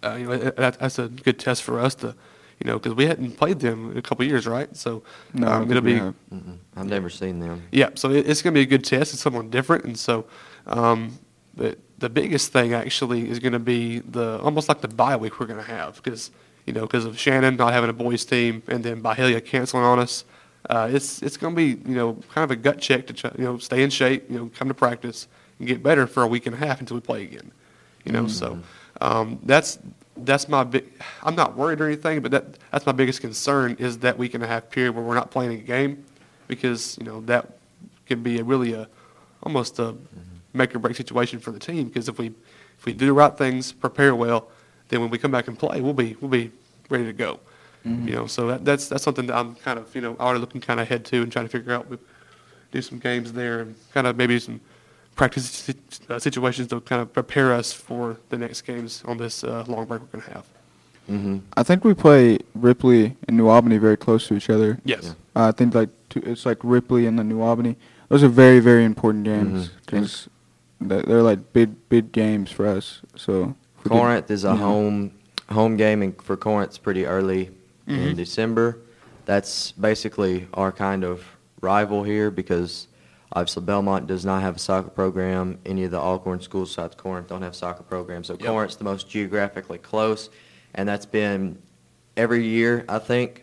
uh, 0.02 0.16
you 0.18 0.26
know, 0.26 0.36
that, 0.36 0.78
that's 0.78 0.98
a 0.98 1.08
good 1.08 1.38
test 1.38 1.62
for 1.62 1.78
us 1.78 1.94
to, 1.96 2.14
you 2.58 2.66
know, 2.66 2.78
because 2.78 2.94
we 2.94 3.06
hadn't 3.06 3.36
played 3.36 3.60
them 3.60 3.92
in 3.92 3.98
a 3.98 4.02
couple 4.02 4.24
of 4.24 4.30
years, 4.30 4.46
right? 4.46 4.74
So 4.76 5.02
No, 5.34 5.46
I 5.48 5.52
um, 5.52 5.68
don't 5.68 5.70
it'll 5.70 5.82
be. 5.82 6.00
I've 6.76 6.86
never 6.86 7.10
seen 7.10 7.40
them. 7.40 7.62
yeah. 7.72 7.90
So 7.94 8.10
it, 8.10 8.28
it's 8.28 8.42
going 8.42 8.54
to 8.54 8.58
be 8.58 8.62
a 8.62 8.66
good 8.66 8.84
test. 8.84 9.12
It's 9.12 9.22
someone 9.22 9.50
different, 9.50 9.84
and 9.84 9.98
so, 9.98 10.26
um, 10.66 11.18
but 11.54 11.78
the 11.98 12.08
biggest 12.08 12.52
thing 12.52 12.74
actually 12.74 13.28
is 13.30 13.38
going 13.38 13.52
to 13.52 13.58
be 13.58 14.00
the 14.00 14.38
almost 14.40 14.68
like 14.68 14.80
the 14.80 14.88
bye 14.88 15.16
week 15.16 15.40
we're 15.40 15.46
going 15.46 15.58
to 15.64 15.70
have 15.70 15.96
because 16.02 16.30
you 16.66 16.72
know 16.72 16.82
because 16.82 17.04
of 17.04 17.18
Shannon 17.18 17.56
not 17.56 17.72
having 17.72 17.90
a 17.90 17.94
boys 17.94 18.24
team 18.24 18.62
and 18.68 18.84
then 18.84 19.02
Byhalia 19.02 19.44
canceling 19.44 19.84
on 19.84 19.98
us. 19.98 20.24
Uh, 20.68 20.88
it's 20.92 21.22
it's 21.22 21.36
going 21.36 21.54
to 21.54 21.56
be 21.56 21.88
you 21.88 21.96
know 21.96 22.14
kind 22.34 22.44
of 22.44 22.50
a 22.50 22.56
gut 22.56 22.80
check 22.80 23.06
to 23.06 23.12
try, 23.12 23.30
you 23.38 23.44
know 23.44 23.58
stay 23.58 23.82
in 23.82 23.90
shape, 23.90 24.28
you 24.30 24.38
know 24.38 24.50
come 24.56 24.68
to 24.68 24.74
practice 24.74 25.28
and 25.58 25.68
get 25.68 25.82
better 25.82 26.06
for 26.06 26.22
a 26.22 26.26
week 26.26 26.46
and 26.46 26.54
a 26.54 26.58
half 26.58 26.80
until 26.80 26.96
we 26.96 27.00
play 27.00 27.22
again. 27.22 27.52
You 28.04 28.12
know, 28.12 28.26
so 28.28 28.60
um, 29.00 29.40
that's 29.42 29.78
that's 30.18 30.48
my 30.48 30.64
big. 30.64 30.84
I'm 31.22 31.34
not 31.34 31.56
worried 31.56 31.80
or 31.80 31.86
anything, 31.86 32.20
but 32.20 32.30
that 32.30 32.44
that's 32.70 32.86
my 32.86 32.92
biggest 32.92 33.20
concern 33.20 33.76
is 33.78 33.98
that 33.98 34.18
week 34.18 34.34
and 34.34 34.42
a 34.42 34.46
half 34.46 34.70
period 34.70 34.94
where 34.94 35.04
we're 35.04 35.14
not 35.14 35.30
playing 35.30 35.52
a 35.52 35.62
game, 35.62 36.04
because 36.48 36.96
you 36.98 37.04
know 37.04 37.20
that 37.22 37.58
could 38.06 38.22
be 38.22 38.38
a 38.38 38.44
really 38.44 38.72
a 38.72 38.88
almost 39.42 39.78
a 39.78 39.82
mm-hmm. 39.82 40.18
make 40.52 40.74
or 40.74 40.78
break 40.78 40.96
situation 40.96 41.38
for 41.38 41.50
the 41.50 41.58
team. 41.58 41.88
Because 41.88 42.08
if 42.08 42.18
we 42.18 42.26
if 42.78 42.84
we 42.84 42.92
do 42.92 43.06
the 43.06 43.12
right 43.12 43.36
things, 43.36 43.72
prepare 43.72 44.14
well, 44.14 44.48
then 44.88 45.00
when 45.00 45.10
we 45.10 45.18
come 45.18 45.30
back 45.30 45.48
and 45.48 45.58
play, 45.58 45.80
we'll 45.80 45.92
be 45.92 46.16
we'll 46.20 46.30
be 46.30 46.50
ready 46.88 47.04
to 47.04 47.12
go. 47.12 47.40
Mm-hmm. 47.86 48.08
You 48.08 48.14
know, 48.14 48.26
so 48.26 48.48
that, 48.48 48.64
that's 48.64 48.88
that's 48.88 49.02
something 49.02 49.26
that 49.26 49.36
I'm 49.36 49.54
kind 49.56 49.78
of 49.78 49.94
you 49.94 50.00
know 50.00 50.16
already 50.18 50.40
looking 50.40 50.60
kind 50.60 50.80
of 50.80 50.86
ahead 50.86 51.04
to 51.06 51.22
and 51.22 51.30
trying 51.30 51.46
to 51.46 51.50
figure 51.50 51.72
out. 51.72 51.86
Do 52.72 52.82
some 52.82 52.98
games 52.98 53.32
there 53.32 53.60
and 53.60 53.76
kind 53.94 54.08
of 54.08 54.16
maybe 54.16 54.40
some 54.40 54.60
practice 55.16 55.68
uh, 56.08 56.18
situations 56.18 56.68
to 56.68 56.80
kind 56.80 57.02
of 57.02 57.12
prepare 57.12 57.52
us 57.52 57.72
for 57.72 58.18
the 58.28 58.36
next 58.38 58.62
games 58.62 59.02
on 59.06 59.16
this 59.16 59.42
uh, 59.42 59.64
long 59.66 59.84
break 59.86 60.00
we're 60.02 60.06
going 60.08 60.24
to 60.24 60.30
have. 60.34 60.44
Mm-hmm. 61.10 61.38
I 61.56 61.62
think 61.62 61.84
we 61.84 61.94
play 61.94 62.38
Ripley 62.54 63.16
and 63.26 63.36
New 63.36 63.48
Albany 63.48 63.78
very 63.78 63.96
close 63.96 64.28
to 64.28 64.34
each 64.34 64.50
other. 64.50 64.78
Yes. 64.84 65.04
Yeah. 65.04 65.10
Uh, 65.42 65.48
I 65.48 65.52
think 65.52 65.74
like 65.74 65.88
two, 66.10 66.20
it's 66.24 66.44
like 66.44 66.58
Ripley 66.62 67.06
and 67.06 67.18
the 67.18 67.24
New 67.24 67.40
Albany. 67.40 67.76
Those 68.08 68.22
are 68.22 68.28
very 68.28 68.60
very 68.60 68.84
important 68.84 69.24
games 69.24 69.68
Mhm. 69.68 69.70
because 69.86 70.28
they're 70.80 71.22
like 71.22 71.52
big 71.52 71.70
big 71.88 72.12
games 72.12 72.50
for 72.50 72.66
us. 72.66 73.00
So 73.16 73.32
if 73.32 73.48
we 73.48 73.54
could- 73.84 73.92
Corinth 73.92 74.30
is 74.30 74.44
a 74.44 74.48
you 74.48 74.54
know, 74.54 74.64
home 74.66 75.10
home 75.50 75.76
game, 75.76 76.02
and 76.02 76.20
for 76.22 76.36
Corinth, 76.36 76.70
it's 76.70 76.78
pretty 76.78 77.06
early 77.06 77.50
in 77.86 78.16
December. 78.16 78.78
That's 79.26 79.72
basically 79.72 80.46
our 80.54 80.72
kind 80.72 81.04
of 81.04 81.24
rival 81.60 82.02
here 82.02 82.30
because 82.32 82.88
obviously 83.32 83.62
Belmont 83.64 84.06
does 84.06 84.24
not 84.24 84.42
have 84.42 84.56
a 84.56 84.58
soccer 84.58 84.90
program. 84.90 85.58
Any 85.66 85.84
of 85.84 85.90
the 85.90 85.98
Alcorn 86.00 86.40
schools 86.40 86.72
south 86.72 86.92
of 86.92 86.96
Corinth 86.96 87.28
don't 87.28 87.42
have 87.42 87.54
soccer 87.54 87.82
programs. 87.82 88.28
So 88.28 88.34
Yep. 88.34 88.42
Corinth's 88.42 88.76
the 88.76 88.84
most 88.84 89.08
geographically 89.08 89.78
close, 89.78 90.30
and 90.74 90.88
that's 90.88 91.06
been 91.06 91.58
every 92.16 92.44
year. 92.46 92.84
I 92.88 92.98
think. 92.98 93.42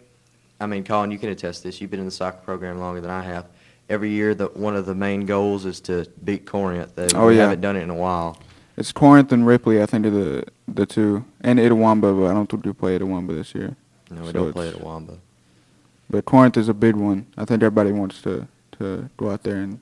I 0.61 0.65
mean, 0.65 0.83
Colin, 0.83 1.11
you 1.11 1.17
can 1.19 1.29
attest 1.29 1.61
to 1.63 1.67
this. 1.67 1.81
You've 1.81 1.91
been 1.91 1.99
in 1.99 2.05
the 2.05 2.11
soccer 2.11 2.37
program 2.37 2.79
longer 2.79 3.01
than 3.01 3.11
I 3.11 3.21
have. 3.23 3.47
Every 3.89 4.11
year, 4.11 4.33
the, 4.33 4.45
one 4.47 4.77
of 4.77 4.85
the 4.85 4.95
main 4.95 5.25
goals 5.25 5.65
is 5.65 5.81
to 5.81 6.07
beat 6.23 6.45
Corinth. 6.45 6.95
They, 6.95 7.07
Oh, 7.13 7.27
we 7.27 7.35
yeah. 7.35 7.41
haven't 7.43 7.59
done 7.59 7.75
it 7.75 7.81
in 7.81 7.89
a 7.89 7.95
while. 7.95 8.37
It's 8.77 8.93
Corinth 8.93 9.31
and 9.33 9.45
Ripley. 9.45 9.81
I 9.81 9.85
think 9.85 10.05
are 10.05 10.09
the 10.09 10.45
the 10.67 10.85
two, 10.85 11.25
and 11.41 11.59
Itawamba, 11.59 12.17
but 12.19 12.27
I 12.31 12.33
don't 12.33 12.49
think 12.49 12.65
we 12.65 12.71
play 12.73 12.97
Itawamba 12.97 13.35
this 13.35 13.53
year. 13.53 13.75
No, 14.09 14.21
we 14.21 14.27
So 14.27 14.33
don't 14.33 14.53
play 14.53 14.67
it's- 14.67 14.79
at 14.79 14.85
Wamba. 14.85 15.17
But 16.09 16.25
Corinth 16.25 16.57
is 16.57 16.69
a 16.69 16.73
big 16.73 16.95
one. 16.95 17.25
I 17.37 17.45
think 17.45 17.61
everybody 17.61 17.91
wants 17.91 18.21
to 18.21 18.47
to 18.79 19.09
go 19.17 19.31
out 19.31 19.43
there 19.43 19.57
and 19.57 19.79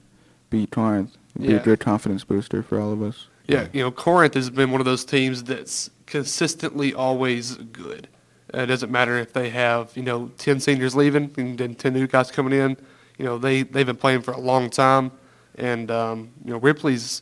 beat 0.49 0.71
Corinth. 0.71 1.17
It'd 1.35 1.47
be 1.47 1.53
Yeah. 1.53 1.59
a 1.59 1.63
good 1.63 1.79
confidence 1.79 2.23
booster 2.23 2.61
for 2.63 2.79
all 2.79 2.91
of 2.91 3.01
us. 3.01 3.27
Yeah, 3.47 3.67
you 3.73 3.81
know, 3.81 3.91
Corinth 3.91 4.33
has 4.35 4.49
been 4.49 4.71
one 4.71 4.79
of 4.81 4.85
those 4.85 5.03
teams 5.03 5.43
that's 5.43 5.89
consistently 6.05 6.93
always 6.93 7.55
good. 7.55 8.07
It 8.53 8.65
doesn't 8.67 8.91
matter 8.91 9.17
if 9.17 9.33
they 9.33 9.49
have, 9.49 9.91
you 9.95 10.03
know, 10.03 10.31
10 10.37 10.59
seniors 10.59 10.95
leaving 10.95 11.31
and 11.37 11.57
then 11.57 11.75
10 11.75 11.93
new 11.93 12.05
guys 12.07 12.31
coming 12.31 12.53
in. 12.53 12.77
You 13.17 13.25
know, 13.25 13.37
they, 13.37 13.63
they've 13.63 13.85
been 13.85 13.95
playing 13.97 14.21
for 14.21 14.31
a 14.33 14.39
long 14.39 14.69
time. 14.69 15.11
And, 15.55 15.89
um, 15.89 16.29
you 16.43 16.51
know, 16.51 16.57
Ripley's 16.57 17.21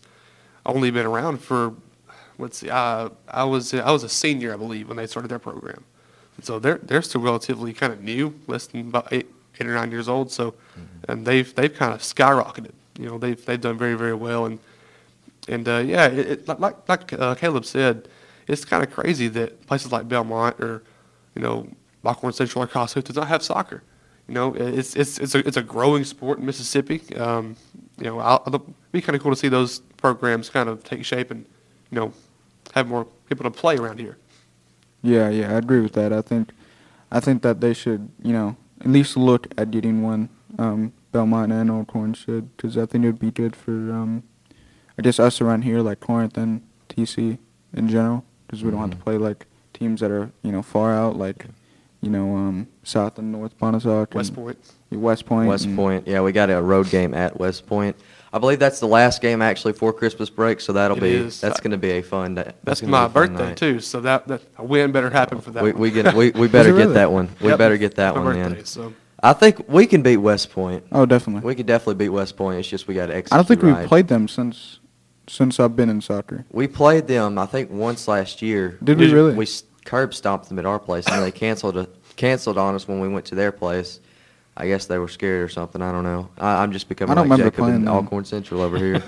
only 0.65 0.91
been 0.91 1.05
around 1.05 1.37
for, 1.39 1.73
let's 2.37 2.57
see, 2.59 2.69
uh, 2.69 3.09
I, 3.27 3.43
was, 3.43 3.73
I 3.73 3.91
was 3.91 4.03
a 4.03 4.09
senior, 4.09 4.53
I 4.53 4.57
believe, 4.57 4.87
when 4.87 4.97
they 4.97 5.07
started 5.07 5.29
their 5.29 5.39
program. 5.39 5.83
And 6.37 6.45
so 6.45 6.57
they're, 6.59 6.79
they're 6.81 7.01
still 7.01 7.21
relatively 7.21 7.73
kind 7.73 7.93
of 7.93 8.03
new, 8.03 8.33
less 8.47 8.67
than 8.67 8.81
about 8.81 9.11
eight, 9.11 9.27
eight 9.55 9.67
or 9.67 9.73
nine 9.73 9.91
years 9.91 10.07
old. 10.09 10.31
So, 10.31 10.55
and 11.07 11.25
they've, 11.25 11.53
they've 11.55 11.73
kind 11.73 11.93
of 11.93 12.01
skyrocketed. 12.01 12.71
You 12.97 13.07
know, 13.07 13.17
they've, 13.17 13.43
they've 13.45 13.59
done 13.59 13.77
very, 13.77 13.95
very 13.95 14.13
well. 14.13 14.45
And, 14.45 14.59
and 15.47 15.67
uh, 15.67 15.77
yeah, 15.77 16.07
it, 16.07 16.27
it, 16.31 16.47
like 16.47 16.87
like, 16.87 17.13
uh, 17.13 17.35
Caleb 17.35 17.65
said, 17.65 18.07
it's 18.47 18.65
kind 18.65 18.83
of 18.83 18.91
crazy 18.91 19.27
that 19.29 19.65
places 19.67 19.91
like 19.91 20.07
Belmont 20.07 20.59
or 20.59 20.83
you 21.35 21.41
know 21.41 21.67
Buckhorn 22.03 22.33
Central 22.33 22.63
or 22.63 22.67
Kossuth 22.67 23.03
does 23.03 23.15
not 23.15 23.27
have 23.27 23.43
soccer. 23.43 23.83
You 24.27 24.33
know, 24.33 24.53
it's 24.55 24.95
it's 24.95 25.17
it's 25.17 25.33
a 25.35 25.47
it's 25.47 25.57
a 25.57 25.63
growing 25.63 26.03
sport 26.03 26.39
in 26.39 26.45
Mississippi. 26.45 27.01
Um, 27.15 27.55
you 27.97 28.05
know, 28.05 28.19
I'll, 28.19 28.43
it'll 28.45 28.73
be 28.91 29.01
kind 29.01 29.15
of 29.15 29.21
cool 29.21 29.31
to 29.31 29.35
see 29.35 29.49
those 29.49 29.79
programs 29.97 30.49
kind 30.49 30.69
of 30.69 30.83
take 30.83 31.03
shape 31.05 31.31
and 31.31 31.45
you 31.91 31.99
know 31.99 32.13
have 32.73 32.87
more 32.87 33.05
people 33.27 33.43
to 33.43 33.51
play 33.51 33.77
around 33.77 33.99
here. 33.99 34.17
Yeah, 35.01 35.29
yeah, 35.29 35.53
I 35.53 35.57
agree 35.57 35.79
with 35.79 35.93
that. 35.93 36.11
I 36.11 36.21
think, 36.21 36.51
I 37.11 37.19
think 37.19 37.41
that 37.41 37.61
they 37.61 37.73
should, 37.73 38.09
you 38.21 38.33
know, 38.33 38.57
at 38.81 38.87
least 38.87 39.17
look 39.17 39.47
at 39.57 39.71
getting 39.71 40.01
one. 40.01 40.29
Um, 40.57 40.93
Belmont 41.11 41.51
and 41.51 41.69
Alcorn 41.71 42.13
should, 42.13 42.55
because 42.55 42.77
I 42.77 42.85
think 42.85 43.03
it 43.03 43.07
would 43.07 43.19
be 43.19 43.31
good 43.31 43.55
for, 43.55 43.71
um, 43.71 44.23
I 44.97 45.01
guess 45.01 45.19
us 45.19 45.41
around 45.41 45.63
here, 45.63 45.81
like 45.81 45.99
Corinth 45.99 46.37
and 46.37 46.61
TC 46.87 47.37
in 47.73 47.87
general, 47.87 48.23
because 48.45 48.63
we 48.63 48.71
don't 48.71 48.79
have 48.79 48.91
to 48.91 48.97
Mhm. 48.97 49.03
play 49.03 49.17
like 49.17 49.45
teams 49.73 50.01
that 50.01 50.11
are 50.11 50.31
you 50.43 50.51
know 50.51 50.61
far 50.61 50.93
out, 50.93 51.17
like 51.17 51.45
you 52.01 52.09
know 52.09 52.35
um, 52.35 52.67
South 52.83 53.17
and 53.19 53.31
North 53.31 53.57
Pontotoc, 53.57 54.13
West 54.13 54.29
and 54.29 54.37
Point. 54.37 54.57
West 54.91 55.25
Point, 55.25 55.47
West 55.49 55.65
and- 55.65 55.75
Point. 55.75 56.07
Yeah, 56.07 56.21
we 56.21 56.31
got 56.31 56.49
a 56.49 56.61
road 56.61 56.89
game 56.89 57.13
at 57.13 57.39
West 57.39 57.65
Point. 57.67 57.95
I 58.31 58.37
believe 58.37 58.59
that's 58.59 58.79
the 58.79 58.87
last 58.87 59.21
game 59.23 59.41
actually 59.41 59.73
for 59.73 59.91
Christmas 59.91 60.29
break, 60.29 60.61
so 60.61 60.71
that'll 60.73 60.97
It 60.97 61.01
be 61.01 61.09
is. 61.15 61.41
that's 61.41 61.59
going 61.59 61.71
to 61.71 61.77
be 61.79 61.91
a 61.91 62.01
fun 62.03 62.35
day. 62.35 62.51
That's 62.63 62.79
gonna 62.79 62.91
my 62.91 63.05
a 63.05 63.09
fun 63.09 63.29
birthday 63.33 63.47
night. 63.49 63.57
too, 63.57 63.79
so 63.79 64.01
that, 64.01 64.27
that 64.27 64.41
a 64.57 64.63
win 64.63 64.91
better 64.91 65.09
happen 65.09 65.41
for 65.41 65.49
that. 65.51 65.63
We 65.63 65.71
one. 65.71 65.81
we, 65.81 65.89
get, 65.91 66.13
we, 66.15 66.29
we 66.31 66.47
better 66.47 66.71
really? 66.73 66.85
get 66.87 66.93
that 66.93 67.11
one. 67.11 67.29
We 67.41 67.49
Yep. 67.49 67.57
better 67.57 67.77
get 67.77 67.95
that 67.95 68.13
My 68.15 68.21
one 68.23 68.35
birthday, 68.35 68.59
in. 68.59 68.65
So 68.65 68.93
I 69.23 69.33
think 69.33 69.67
we 69.67 69.87
can 69.87 70.03
beat 70.03 70.17
West 70.17 70.51
Point. 70.51 70.83
Oh, 70.91 71.07
definitely. 71.07 71.45
We 71.45 71.55
could 71.55 71.65
definitely 71.65 71.95
beat 71.95 72.09
West 72.09 72.37
Point. 72.37 72.59
It's 72.59 72.67
just 72.67 72.87
we 72.87 72.93
got 72.93 73.07
to 73.07 73.15
execute. 73.15 73.33
I 73.33 73.37
don't 73.37 73.47
think 73.47 73.63
right. 73.63 73.79
we've 73.79 73.87
played 73.87 74.07
them 74.07 74.27
since 74.27 74.79
since 75.27 75.59
I've 75.59 75.75
been 75.75 75.89
in 75.89 75.99
soccer. 76.01 76.45
We 76.51 76.67
played 76.67 77.07
them, 77.07 77.37
I 77.39 77.45
think, 77.47 77.69
once 77.71 78.07
last 78.07 78.41
year. 78.43 78.77
Did 78.83 78.97
we 78.99 79.05
Did 79.05 79.09
you- 79.11 79.15
really? 79.15 79.33
We 79.35 79.45
s- 79.45 79.63
curb 79.85 80.13
stomped 80.13 80.49
them 80.49 80.59
at 80.59 80.65
our 80.65 80.79
place, 80.79 81.07
and 81.07 81.23
they 81.23 81.31
canceled 81.31 81.77
a, 81.77 81.87
canceled 82.15 82.57
on 82.57 82.75
us 82.75 82.87
when 82.87 82.99
we 82.99 83.07
went 83.07 83.25
to 83.27 83.35
their 83.35 83.51
place. 83.51 83.99
I 84.57 84.67
guess 84.67 84.87
they 84.87 84.97
were 84.97 85.07
scared 85.07 85.43
or 85.43 85.47
something. 85.49 85.81
I 85.81 85.91
don't 85.93 86.03
know. 86.03 86.27
I, 86.37 86.61
I'm 86.61 86.73
just 86.73 86.89
becoming 86.89 87.11
I 87.11 87.15
don't 87.15 87.29
like 87.29 87.37
remember 87.39 87.51
Jacob 87.51 87.59
playing 87.63 87.75
and 87.77 87.87
them. 87.87 87.93
Alcorn 87.93 88.25
Central 88.25 88.61
over 88.61 88.77
here. 88.77 88.95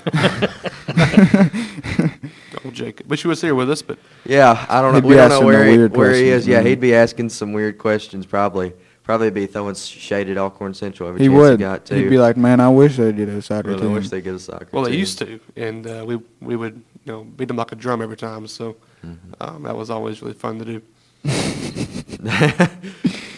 old 2.63 2.73
Jacob, 2.73 3.07
wish 3.09 3.21
he 3.23 3.27
was 3.27 3.41
here 3.41 3.55
with 3.55 3.69
us, 3.69 3.81
but 3.81 3.97
yeah, 4.25 4.65
I 4.69 4.81
don't 4.81 4.93
know. 4.93 4.99
He'd 5.01 5.05
We 5.05 5.13
be 5.15 5.17
don't 5.17 5.29
know 5.29 5.35
asking 5.35 5.39
the 5.39 5.45
where 5.53 5.65
he, 5.65 5.77
weird 5.77 5.97
where 5.97 6.13
he 6.13 6.21
questions, 6.21 6.41
is. 6.43 6.47
Yeah, 6.47 6.57
man. 6.57 6.65
he'd 6.67 6.79
be 6.79 6.95
asking 6.95 7.29
some 7.29 7.53
weird 7.53 7.77
questions 7.77 8.25
probably. 8.25 8.73
Probably 9.03 9.31
be 9.31 9.47
throwing 9.47 9.73
shade 9.73 10.29
at 10.29 10.37
Alcorn 10.37 10.75
Central 10.75 11.09
every 11.09 11.21
He 11.21 11.27
chance 11.27 11.35
would. 11.37 11.51
he 11.53 11.57
got 11.57 11.85
to. 11.85 11.95
He'd 11.95 12.09
be 12.09 12.19
like, 12.19 12.37
"Man, 12.37 12.59
I 12.59 12.69
wish 12.69 12.97
they 12.97 13.11
did 13.11 13.29
a 13.29 13.41
soccer 13.41 13.69
Well, 13.71 13.79
I 13.79 13.81
team." 13.81 13.93
wish 13.93 14.09
they 14.09 14.21
get 14.21 14.35
a 14.35 14.39
soccer. 14.39 14.67
well, 14.71 14.83
they 14.83 14.91
team. 14.91 14.99
used 14.99 15.17
to, 15.17 15.39
and 15.57 15.87
uh, 15.87 16.03
we 16.07 16.19
we 16.39 16.55
would 16.55 16.75
you 17.03 17.11
know 17.11 17.23
beat 17.23 17.47
them 17.47 17.57
like 17.57 17.71
a 17.71 17.75
drum 17.75 18.01
every 18.03 18.15
time. 18.15 18.45
So 18.47 18.77
Mm-hmm. 19.05 19.33
um, 19.41 19.63
that 19.63 19.75
was 19.75 19.89
always 19.89 20.21
really 20.21 20.33
fun 20.33 20.59
to 20.59 20.65
do. 20.65 20.81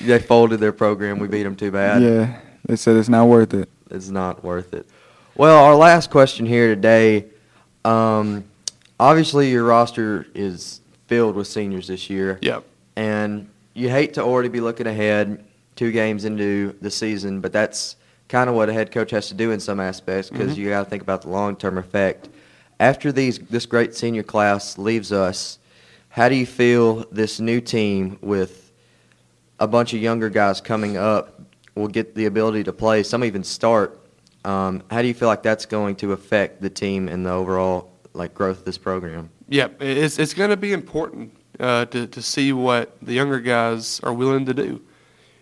they 0.02 0.20
folded 0.20 0.60
their 0.60 0.74
program. 0.74 1.20
We 1.20 1.28
beat 1.28 1.44
them 1.44 1.56
too 1.56 1.72
bad. 1.72 2.02
yeah, 2.02 2.40
they 2.66 2.76
said 2.76 2.96
it's 2.98 3.10
not 3.10 3.28
worth 3.28 3.54
it. 3.54 3.70
It's 3.90 4.10
not 4.10 4.44
worth 4.44 4.74
it. 4.74 4.88
Well, 5.36 5.64
our 5.64 5.76
last 5.76 6.10
question 6.12 6.46
here 6.46 6.74
today. 6.74 7.26
Um, 7.86 8.44
obviously, 9.00 9.52
your 9.52 9.64
roster 9.66 10.28
is 10.34 10.82
filled 11.08 11.36
with 11.36 11.48
seniors 11.48 11.88
this 11.88 12.10
year. 12.10 12.40
Yep. 12.42 12.64
And 12.96 13.50
you 13.74 13.90
hate 13.90 14.14
to 14.16 14.24
already 14.24 14.50
be 14.50 14.62
looking 14.62 14.88
ahead 14.88 15.44
two 15.76 15.92
games 15.92 16.26
into 16.26 16.76
the 16.82 16.92
season, 16.92 17.42
but 17.42 17.52
that's 17.52 17.96
kind 18.30 18.50
of 18.50 18.56
what 18.56 18.70
a 18.70 18.74
head 18.74 18.92
coach 18.92 19.12
has 19.12 19.28
to 19.30 19.34
do 19.34 19.52
in 19.52 19.60
some 19.60 19.80
aspects 19.80 20.30
because 20.30 20.54
Mhm. 20.54 20.58
you 20.58 20.70
got 20.70 20.84
to 20.84 20.90
think 20.90 21.02
about 21.02 21.24
the 21.24 21.30
long-term 21.30 21.78
effect. 21.78 22.30
After 22.80 23.12
these 23.12 23.40
this 23.40 23.66
great 23.66 23.96
senior 23.96 24.24
class 24.24 24.78
leaves 24.78 25.12
us, 25.12 25.60
how 26.10 26.30
do 26.30 26.36
you 26.36 26.46
feel 26.46 27.06
this 27.12 27.40
new 27.40 27.62
team 27.62 28.18
with 28.22 28.72
a 29.60 29.68
bunch 29.68 29.94
of 29.94 30.02
younger 30.02 30.30
guys 30.30 30.62
coming 30.62 30.98
up 30.98 31.42
will 31.76 31.88
get 31.88 32.16
the 32.16 32.26
ability 32.26 32.64
to 32.66 32.74
play, 32.74 33.04
some 33.04 33.24
even 33.24 33.44
start? 33.44 34.00
Um, 34.46 34.84
how 34.92 35.02
do 35.02 35.08
you 35.08 35.14
feel 35.14 35.28
like 35.28 35.42
that's 35.42 35.66
going 35.66 35.96
to 35.98 36.12
affect 36.12 36.62
the 36.62 36.70
team 36.70 37.08
and 37.08 37.26
the 37.26 37.32
overall 37.32 37.94
like 38.14 38.34
growth 38.34 38.60
of 38.60 38.66
this 38.66 38.78
program? 38.78 39.30
Yeah, 39.48 39.70
it's 39.80 40.20
it's 40.20 40.34
going 40.34 40.50
to 40.50 40.58
be 40.58 40.74
important 40.74 41.36
uh, 41.60 41.86
to 41.86 42.08
to 42.08 42.22
see 42.22 42.54
what 42.54 42.98
the 43.02 43.14
younger 43.14 43.40
guys 43.40 44.00
are 44.02 44.14
willing 44.14 44.46
to 44.46 44.54
do, 44.54 44.82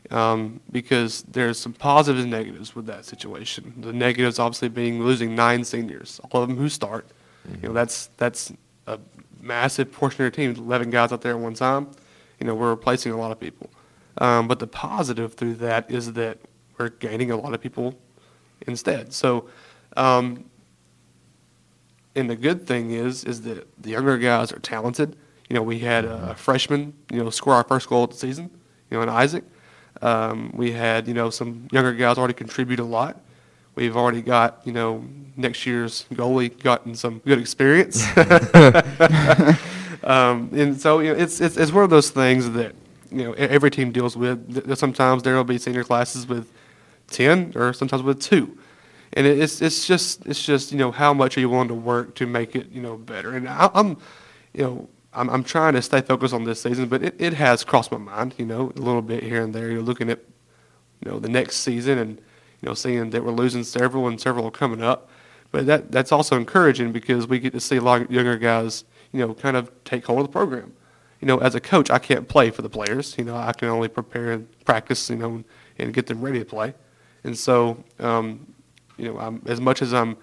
um, 0.09 0.59
because 0.71 1.23
there's 1.23 1.59
some 1.59 1.73
positives 1.73 2.23
and 2.23 2.31
negatives 2.31 2.75
with 2.75 2.85
that 2.85 3.05
situation. 3.05 3.73
The 3.77 3.93
negatives 3.93 4.37
obviously 4.39 4.69
being 4.69 5.03
losing 5.03 5.35
nine 5.35 5.63
seniors, 5.63 6.21
all 6.31 6.43
of 6.43 6.49
them 6.49 6.57
who 6.57 6.69
start. 6.69 7.07
You 7.61 7.69
know 7.69 7.73
that's 7.73 8.07
that's 8.17 8.53
a 8.87 8.99
massive 9.39 9.91
portion 9.91 10.15
of 10.17 10.37
your 10.37 10.53
team, 10.53 10.63
11 10.63 10.89
guys 10.89 11.11
out 11.11 11.21
there 11.21 11.33
at 11.33 11.39
one 11.39 11.53
time. 11.53 11.89
You 12.39 12.47
know 12.47 12.55
we're 12.55 12.69
replacing 12.69 13.11
a 13.11 13.17
lot 13.17 13.31
of 13.31 13.39
people, 13.39 13.69
um, 14.17 14.47
but 14.47 14.59
the 14.59 14.67
positive 14.67 15.33
through 15.33 15.55
that 15.55 15.89
is 15.89 16.13
that 16.13 16.39
we're 16.77 16.89
gaining 16.89 17.31
a 17.31 17.37
lot 17.37 17.53
of 17.53 17.61
people 17.61 17.97
instead. 18.67 19.13
So. 19.13 19.49
Um, 19.97 20.45
and 22.15 22.29
the 22.29 22.35
good 22.35 22.67
thing 22.67 22.91
is, 22.91 23.23
is 23.23 23.41
that 23.43 23.67
the 23.81 23.91
younger 23.91 24.17
guys 24.17 24.51
are 24.51 24.59
talented. 24.59 25.15
You 25.49 25.55
know, 25.55 25.63
we 25.63 25.79
had 25.79 26.05
a 26.05 26.35
freshman, 26.35 26.93
you 27.11 27.23
know, 27.23 27.29
score 27.29 27.53
our 27.53 27.63
first 27.63 27.87
goal 27.87 28.05
of 28.05 28.11
the 28.11 28.17
season, 28.17 28.49
you 28.89 28.97
know, 28.97 29.03
in 29.03 29.09
Isaac. 29.09 29.43
Um, 30.01 30.51
we 30.53 30.71
had, 30.71 31.07
you 31.07 31.13
know, 31.13 31.29
some 31.29 31.67
younger 31.71 31.93
guys 31.93 32.17
already 32.17 32.33
contribute 32.33 32.79
a 32.79 32.83
lot. 32.83 33.19
We've 33.81 33.97
already 33.97 34.21
got, 34.21 34.61
you 34.63 34.73
know, 34.73 35.03
next 35.35 35.65
year's 35.65 36.05
goalie 36.13 36.57
gotten 36.61 36.95
some 36.95 37.19
good 37.19 37.39
experience. 37.39 38.05
um, 40.03 40.49
and 40.53 40.79
so, 40.79 40.99
you 40.99 41.13
know, 41.13 41.19
it's, 41.19 41.41
it's, 41.41 41.57
it's 41.57 41.71
one 41.71 41.83
of 41.83 41.89
those 41.89 42.09
things 42.09 42.51
that, 42.51 42.75
you 43.11 43.23
know, 43.23 43.33
every 43.33 43.71
team 43.71 43.91
deals 43.91 44.15
with. 44.15 44.75
Sometimes 44.77 45.23
there 45.23 45.35
will 45.35 45.43
be 45.43 45.57
senior 45.57 45.83
classes 45.83 46.27
with 46.27 46.51
10 47.07 47.53
or 47.55 47.73
sometimes 47.73 48.03
with 48.03 48.21
two 48.21 48.57
and 49.13 49.27
it's 49.27 49.61
it's 49.61 49.85
just 49.85 50.25
it's 50.25 50.43
just 50.43 50.71
you 50.71 50.77
know 50.77 50.91
how 50.91 51.13
much 51.13 51.37
are 51.37 51.41
you 51.41 51.49
willing 51.49 51.67
to 51.67 51.73
work 51.73 52.15
to 52.15 52.25
make 52.25 52.55
it 52.55 52.71
you 52.71 52.81
know 52.81 52.97
better 52.97 53.35
and 53.35 53.47
I, 53.47 53.69
i'm 53.73 53.97
you 54.53 54.63
know 54.63 54.89
I'm, 55.13 55.29
I'm 55.29 55.43
trying 55.43 55.73
to 55.73 55.81
stay 55.81 55.99
focused 56.01 56.33
on 56.33 56.45
this 56.45 56.61
season 56.61 56.87
but 56.87 57.03
it, 57.03 57.15
it 57.19 57.33
has 57.33 57.63
crossed 57.63 57.91
my 57.91 57.97
mind 57.97 58.35
you 58.37 58.45
know 58.45 58.71
a 58.75 58.79
little 58.79 59.01
bit 59.01 59.23
here 59.23 59.43
and 59.43 59.53
there 59.53 59.69
you're 59.69 59.81
looking 59.81 60.09
at 60.09 60.19
you 61.03 61.11
know 61.11 61.19
the 61.19 61.29
next 61.29 61.57
season 61.57 61.97
and 61.97 62.21
you 62.61 62.69
know 62.69 62.73
seeing 62.73 63.09
that 63.11 63.23
we're 63.23 63.31
losing 63.31 63.63
several 63.63 64.07
and 64.07 64.19
several 64.19 64.45
are 64.45 64.51
coming 64.51 64.81
up. 64.81 65.09
But 65.51 65.65
that 65.65 65.91
that's 65.91 66.11
also 66.11 66.37
encouraging 66.37 66.91
because 66.91 67.27
we 67.27 67.39
get 67.39 67.53
to 67.53 67.59
see 67.59 67.77
a 67.77 67.81
lot 67.81 68.01
of 68.01 68.11
younger 68.11 68.37
guys 68.37 68.85
you 69.11 69.19
know 69.19 69.33
kind 69.33 69.57
of 69.57 69.71
take 69.83 70.05
hold 70.05 70.19
of 70.19 70.27
the 70.27 70.31
program. 70.31 70.73
You 71.19 71.27
know 71.27 71.37
as 71.37 71.53
a 71.53 71.59
coach 71.59 71.91
i 71.91 71.99
can't 71.99 72.27
play 72.27 72.49
for 72.51 72.61
the 72.61 72.69
players. 72.69 73.15
You 73.17 73.25
know 73.25 73.35
i 73.35 73.51
can 73.53 73.67
only 73.67 73.87
prepare 73.87 74.31
and 74.31 74.47
practice 74.65 75.09
you 75.09 75.17
know 75.17 75.43
and 75.77 75.93
get 75.93 76.07
them 76.07 76.21
ready 76.21 76.39
to 76.39 76.45
play. 76.45 76.73
And 77.23 77.37
so 77.37 77.83
um, 77.99 78.51
you 78.97 79.11
know, 79.11 79.19
I'm, 79.19 79.41
as 79.45 79.59
much 79.59 79.81
as 79.81 79.93
I'm 79.93 80.15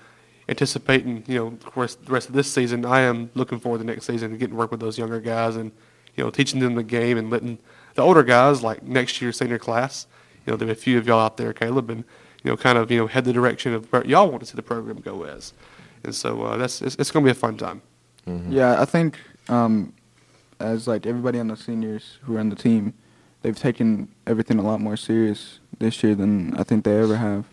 anticipating, 0.48 1.24
you 1.26 1.34
know, 1.34 1.50
the 1.50 1.70
rest, 1.74 2.04
the 2.04 2.12
rest 2.12 2.28
of 2.28 2.34
this 2.34 2.50
season, 2.50 2.84
I 2.84 3.00
am 3.00 3.30
looking 3.34 3.58
forward 3.58 3.78
to 3.78 3.84
next 3.84 4.06
season 4.06 4.30
and 4.30 4.38
getting 4.38 4.54
to 4.54 4.58
work 4.58 4.70
with 4.70 4.80
those 4.80 4.96
younger 4.96 5.20
guys 5.20 5.56
and, 5.56 5.72
you 6.14 6.24
know, 6.24 6.30
teaching 6.30 6.60
them 6.60 6.74
the 6.74 6.82
game 6.82 7.18
and 7.18 7.28
letting 7.28 7.58
the 7.94 8.02
older 8.02 8.22
guys, 8.22 8.62
like 8.62 8.82
next 8.82 9.20
year's 9.20 9.38
senior 9.38 9.58
class, 9.58 10.06
you 10.46 10.52
know, 10.52 10.56
there 10.56 10.68
are 10.68 10.72
a 10.72 10.76
few 10.76 10.96
of 10.96 11.06
y'all 11.06 11.20
out 11.20 11.36
there, 11.36 11.52
Caleb, 11.52 11.90
and, 11.90 12.04
you 12.44 12.50
know, 12.50 12.56
kind 12.56 12.78
of, 12.78 12.90
you 12.90 12.98
know, 12.98 13.06
head 13.06 13.24
the 13.24 13.32
direction 13.32 13.74
of 13.74 13.90
where 13.92 14.06
y'all 14.06 14.28
want 14.28 14.40
to 14.40 14.46
see 14.46 14.56
the 14.56 14.62
program 14.62 14.98
go 15.00 15.24
as. 15.24 15.52
And 16.04 16.14
so 16.14 16.42
uh, 16.42 16.56
that's 16.56 16.80
it's, 16.80 16.96
it's 16.96 17.10
going 17.10 17.24
to 17.24 17.28
be 17.28 17.32
a 17.32 17.34
fun 17.34 17.56
time. 17.56 17.82
Yeah, 18.50 18.80
I 18.80 18.84
think 18.84 19.18
um, 19.48 19.94
as 20.60 20.86
like 20.86 21.06
everybody 21.06 21.38
on 21.38 21.48
the 21.48 21.56
seniors 21.56 22.18
who 22.22 22.36
are 22.36 22.40
on 22.40 22.50
the 22.50 22.56
team, 22.56 22.92
they've 23.40 23.58
taken 23.58 24.08
everything 24.26 24.58
a 24.58 24.62
lot 24.62 24.80
more 24.80 24.96
serious 24.96 25.60
this 25.78 26.02
year 26.02 26.14
than 26.14 26.54
I 26.56 26.62
think 26.62 26.84
they 26.84 26.98
ever 26.98 27.16
have, 27.16 27.46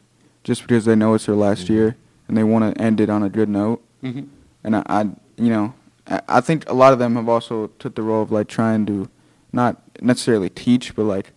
just 0.43 0.61
because 0.63 0.83
they 0.83 0.95
know 0.95 1.13
it's 1.13 1.27
their 1.27 1.35
last 1.35 1.69
year 1.69 1.95
and 2.27 2.35
they 2.35 2.43
want 2.43 2.75
to 2.75 2.81
end 2.81 2.99
it 2.99 3.09
on 3.09 3.23
a 3.23 3.29
good 3.29 3.49
note. 3.49 3.83
Mm-hmm. 4.03 4.23
And 4.63 4.75
I, 4.75 4.83
I 4.87 5.01
you 5.37 5.49
know, 5.49 5.73
I, 6.07 6.21
I 6.27 6.41
think 6.41 6.69
a 6.69 6.73
lot 6.73 6.91
of 6.91 6.99
them 6.99 7.15
have 7.15 7.29
also 7.29 7.67
took 7.79 7.95
the 7.95 8.01
role 8.01 8.21
of 8.21 8.31
like 8.31 8.47
trying 8.47 8.85
to, 8.87 9.09
not 9.53 9.81
necessarily 10.01 10.49
teach, 10.49 10.93
but 10.95 11.03
like 11.03 11.31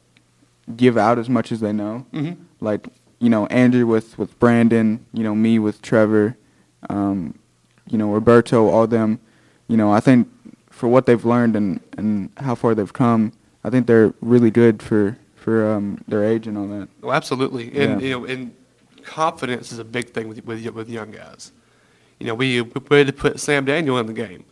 give 0.76 0.99
out 0.99 1.19
as 1.19 1.28
much 1.28 1.52
as 1.52 1.61
they 1.61 1.73
know. 1.73 2.07
Mm-hmm. 2.12 2.43
Like 2.61 2.88
you 3.21 3.29
know, 3.29 3.47
Andrew 3.47 3.87
with 3.87 4.19
with 4.19 4.39
Brandon, 4.39 5.05
you 5.13 5.23
know, 5.23 5.35
me 5.35 5.59
with 5.59 5.83
Trevor, 5.83 6.37
um, 6.89 7.39
you 7.89 7.99
know, 7.99 8.13
Roberto, 8.13 8.69
all 8.69 8.87
them. 8.87 9.19
You 9.69 9.77
know, 9.77 9.93
I 9.93 10.01
think 10.01 10.29
for 10.71 10.89
what 10.89 11.07
they've 11.07 11.25
learned 11.25 11.57
and 11.57 11.81
and 11.97 12.31
how 12.39 12.55
far 12.55 12.75
they've 12.75 12.93
come, 12.93 13.33
I 13.65 13.71
think 13.71 13.87
they're 13.87 14.15
really 14.21 14.51
good 14.51 14.83
for 14.83 15.17
for 15.35 15.71
um, 15.73 16.03
their 16.07 16.25
age 16.25 16.47
and 16.47 16.57
all 16.59 16.69
that. 16.69 16.89
Well, 17.01 17.13
absolutely, 17.15 17.67
and 17.79 18.01
Yeah. 18.01 18.07
you 18.07 18.11
know, 18.11 18.25
and 18.27 18.55
confidence 19.03 19.73
is 19.73 19.79
a 19.79 19.85
big 19.85 20.11
thing 20.11 20.29
with 20.29 20.45
with 20.45 20.65
with 20.71 20.89
young 20.89 21.11
guys. 21.11 21.53
You 22.21 22.27
know, 22.27 22.35
we 22.35 22.61
we 22.63 22.97
had 22.99 23.07
to 23.07 23.13
put 23.13 23.41
Sam 23.41 23.65
Daniel 23.65 23.99
in 23.99 24.07
the 24.07 24.13
game 24.13 24.45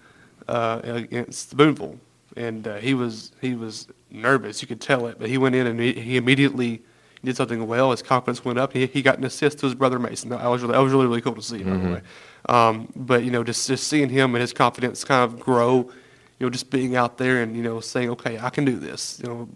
uh, 0.49 0.80
against 0.85 1.56
Booneville, 1.56 1.99
and 2.37 2.66
uh, 2.66 2.76
he 2.76 2.94
was 2.94 3.32
he 3.40 3.54
was 3.54 3.88
nervous. 4.11 4.62
You 4.62 4.68
could 4.68 4.80
tell 4.80 5.06
it, 5.06 5.18
but 5.18 5.28
he 5.28 5.38
went 5.38 5.54
in 5.54 5.66
and 5.66 5.78
he, 5.80 5.92
he 5.92 6.16
immediately 6.16 6.82
did 7.25 7.37
something 7.37 7.66
well. 7.66 7.90
His 7.90 8.02
confidence 8.02 8.44
went 8.44 8.58
up. 8.58 8.73
He, 8.73 8.87
he 8.87 9.02
got 9.02 9.18
an 9.18 9.25
assist 9.25 9.58
to 9.61 9.66
his 9.66 9.75
brother 9.75 9.99
Mason. 9.99 10.30
That 10.30 10.44
was 10.44 10.62
really 10.62 10.75
that 10.75 10.80
was 10.80 10.92
really 10.92 11.06
really 11.06 11.20
cool 11.20 11.35
to 11.35 11.42
see. 11.42 11.62
By 11.62 11.76
the 11.76 11.92
way, 11.94 12.02
um, 12.49 12.88
but 12.94 13.25
you 13.25 13.30
know, 13.30 13.42
just 13.44 13.66
just 13.66 13.88
seeing 13.88 14.08
him 14.08 14.35
and 14.35 14.40
his 14.40 14.52
confidence 14.52 15.04
kind 15.04 15.25
of 15.25 15.40
grow. 15.40 15.90
You 16.38 16.46
know, 16.46 16.50
just 16.50 16.70
being 16.70 16.96
out 16.96 17.16
there 17.18 17.42
and 17.42 17.56
you 17.56 17.62
know 17.62 17.80
saying, 17.80 18.11
okay, 18.11 18.38
I 18.38 18.50
can 18.50 18.64
do 18.64 18.78
this. 18.78 19.20
You 19.23 19.28
know, 19.28 19.49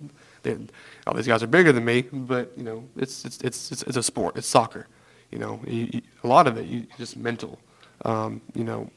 they, 0.43 0.57
all 1.07 1.15
these 1.15 1.27
guys 1.27 1.43
are 1.43 1.47
bigger 1.47 1.73
than 1.73 1.85
me, 1.85 2.03
but 2.13 2.53
you 2.57 2.65
know, 2.65 2.85
it's 2.97 3.25
it's 3.25 3.41
it's 3.43 3.73
it's, 3.73 3.83
it's 3.83 3.97
a 3.97 4.03
sport. 4.03 4.37
It's 4.37 4.47
soccer. 4.47 4.87
You 5.31 5.39
know, 5.39 5.61
you, 5.67 5.89
you, 5.93 6.03
a 6.25 6.27
lot 6.27 6.47
of 6.47 6.57
it 6.57 6.67
you 6.67 6.87
just 6.99 7.17
mental. 7.17 7.59
Um, 8.05 8.41
you 8.55 8.65
know, 8.65 8.91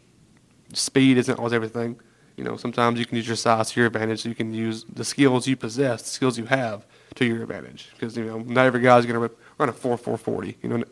speed 0.74 1.18
isn't 1.18 1.38
always 1.38 1.54
everything. 1.54 2.00
You 2.38 2.44
know, 2.44 2.58
sometimes 2.58 3.00
you 3.00 3.06
can 3.06 3.18
use 3.18 3.28
your 3.28 3.36
size 3.36 3.72
to 3.72 3.80
your 3.80 3.88
advantage. 3.88 4.26
You 4.26 4.34
can 4.34 4.54
use 4.54 4.86
the 4.86 5.06
skills 5.06 5.48
you 5.48 5.56
possess, 5.56 6.02
the 6.02 6.10
skills 6.10 6.38
you 6.38 6.46
have, 6.46 6.86
to 7.16 7.26
your 7.26 7.44
advantage. 7.44 7.90
Because 7.94 8.16
you 8.18 8.26
know, 8.26 8.40
not 8.40 8.66
every 8.66 8.82
guy's 8.82 9.06
going 9.06 9.20
to 9.30 9.36
run 9.58 9.70
a 9.70 9.74
four 9.74 9.98
four 9.98 10.18
forty. 10.18 10.58
You 10.62 10.70
know, 10.70 10.84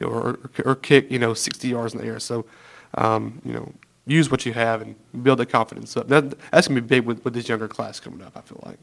or, 0.00 0.38
or 0.64 0.74
kick 0.74 1.10
you 1.10 1.18
know 1.18 1.34
sixty 1.34 1.68
yards 1.68 1.94
in 1.94 2.00
the 2.00 2.06
air. 2.06 2.18
So, 2.20 2.46
um, 2.94 3.40
you 3.44 3.52
know, 3.52 3.72
use 4.06 4.30
what 4.30 4.46
you 4.46 4.52
have 4.52 4.82
and 4.82 4.94
build 5.22 5.38
the 5.38 5.46
confidence 5.46 5.96
up. 5.96 6.08
That, 6.08 6.34
that's 6.50 6.68
gonna 6.68 6.80
be 6.80 6.86
big 6.86 7.04
with, 7.04 7.24
with 7.24 7.34
this 7.34 7.48
younger 7.48 7.68
class 7.68 8.00
coming 8.00 8.22
up. 8.22 8.36
I 8.36 8.40
feel 8.40 8.62
like 8.64 8.78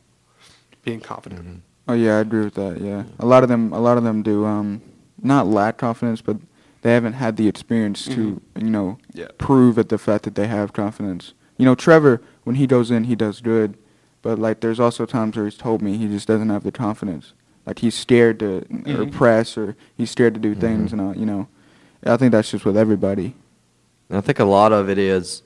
being 0.84 1.02
confident. 1.02 1.62
Oh 1.88 1.94
yeah, 1.94 2.18
I 2.18 2.20
agree 2.20 2.44
with 2.44 2.56
that. 2.56 2.80
Yeah, 2.82 3.04
a 3.20 3.26
lot 3.26 3.44
of 3.44 3.50
them, 3.50 3.72
a 3.74 3.80
lot 3.80 3.98
of 3.98 4.04
them 4.04 4.24
do 4.24 4.46
um, 4.46 4.82
not 5.22 5.48
lack 5.48 5.78
confidence, 5.78 6.22
but 6.22 6.38
they 6.82 6.94
haven't 6.94 7.14
had 7.14 7.38
the 7.38 7.48
experience 7.48 8.06
to, 8.06 8.40
you 8.56 8.70
know, 8.70 9.00
Yeah. 9.14 9.28
prove 9.40 9.80
at 9.80 9.90
the 9.90 9.98
fact 9.98 10.24
that 10.26 10.36
they 10.36 10.46
have 10.48 10.72
confidence. 10.72 11.34
You 11.58 11.66
know, 11.66 11.74
Trevor, 11.74 12.22
when 12.44 12.58
he 12.58 12.68
goes 12.68 12.92
in, 12.92 13.06
he 13.06 13.16
does 13.16 13.42
good, 13.42 13.76
but 14.26 14.40
like 14.40 14.60
there's 14.60 14.80
also 14.80 15.06
times 15.06 15.36
where 15.36 15.46
he's 15.46 15.56
told 15.56 15.84
me 15.84 15.98
he 15.98 16.08
just 16.08 16.28
doesn't 16.28 16.50
have 16.50 16.64
the 16.64 16.72
confidence. 16.72 17.34
Like 17.64 17.78
he's 17.78 17.94
scared 17.94 18.40
to 18.40 18.58
or 18.88 19.06
Mhm. 19.06 19.12
press, 19.12 19.56
or 19.56 19.76
he's 19.96 20.10
scared 20.10 20.34
to 20.34 20.40
do 20.40 20.56
things, 20.56 20.92
and 20.92 21.00
uh, 21.00 21.14
you 21.16 21.28
know, 21.28 21.48
I 22.04 22.18
think 22.18 22.32
that's 22.32 22.50
just 22.50 22.66
with 22.66 22.76
everybody. 22.76 23.36
And 24.10 24.18
I 24.18 24.22
think 24.22 24.40
a 24.40 24.44
lot 24.46 24.72
of 24.72 24.90
it 24.90 24.98
is 24.98 25.44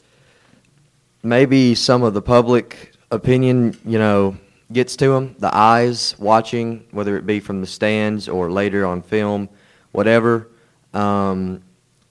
maybe 1.23 1.75
some 1.75 2.03
of 2.03 2.13
the 2.13 2.21
public 2.21 2.93
opinion, 3.11 3.77
you 3.85 3.99
know, 3.99 4.37
gets 4.71 4.95
to 4.95 5.09
them. 5.09 5.35
The 5.39 5.53
eyes 5.53 6.15
watching, 6.17 6.85
whether 6.91 7.17
it 7.17 7.25
be 7.25 7.41
from 7.41 7.59
the 7.59 7.67
stands 7.67 8.29
or 8.29 8.49
later 8.49 8.85
on 8.85 9.01
film, 9.01 9.49
whatever. 9.91 10.47
Um, 10.93 11.63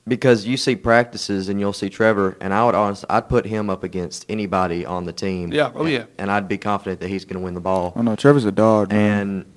because 0.09 0.47
you 0.47 0.57
see 0.57 0.77
practices 0.77 1.49
and 1.49 1.61
you'll 1.61 1.73
see 1.73 1.89
Trevor, 1.89 2.37
and 2.41 2.53
I 2.55 2.65
would 2.65 2.75
honestly, 2.75 3.07
I'd 3.11 3.29
put 3.29 3.47
him 3.47 3.71
up 3.71 3.85
against 3.85 4.27
anybody 4.29 4.85
on 4.87 5.05
the 5.05 5.13
team. 5.13 5.53
Yeah, 5.53 5.73
oh, 5.75 5.87
yeah. 5.87 6.07
And 6.19 6.31
I'd 6.31 6.49
be 6.49 6.59
confident 6.59 7.01
that 7.01 7.09
he's 7.09 7.25
going 7.25 7.35
to 7.37 7.41
win 7.41 7.55
the 7.55 7.61
ball. 7.61 7.93
Oh 7.97 8.03
no, 8.03 8.17
Trevor's 8.17 8.45
a 8.45 8.53
dog. 8.53 8.91
man. 8.91 9.21
and 9.21 9.53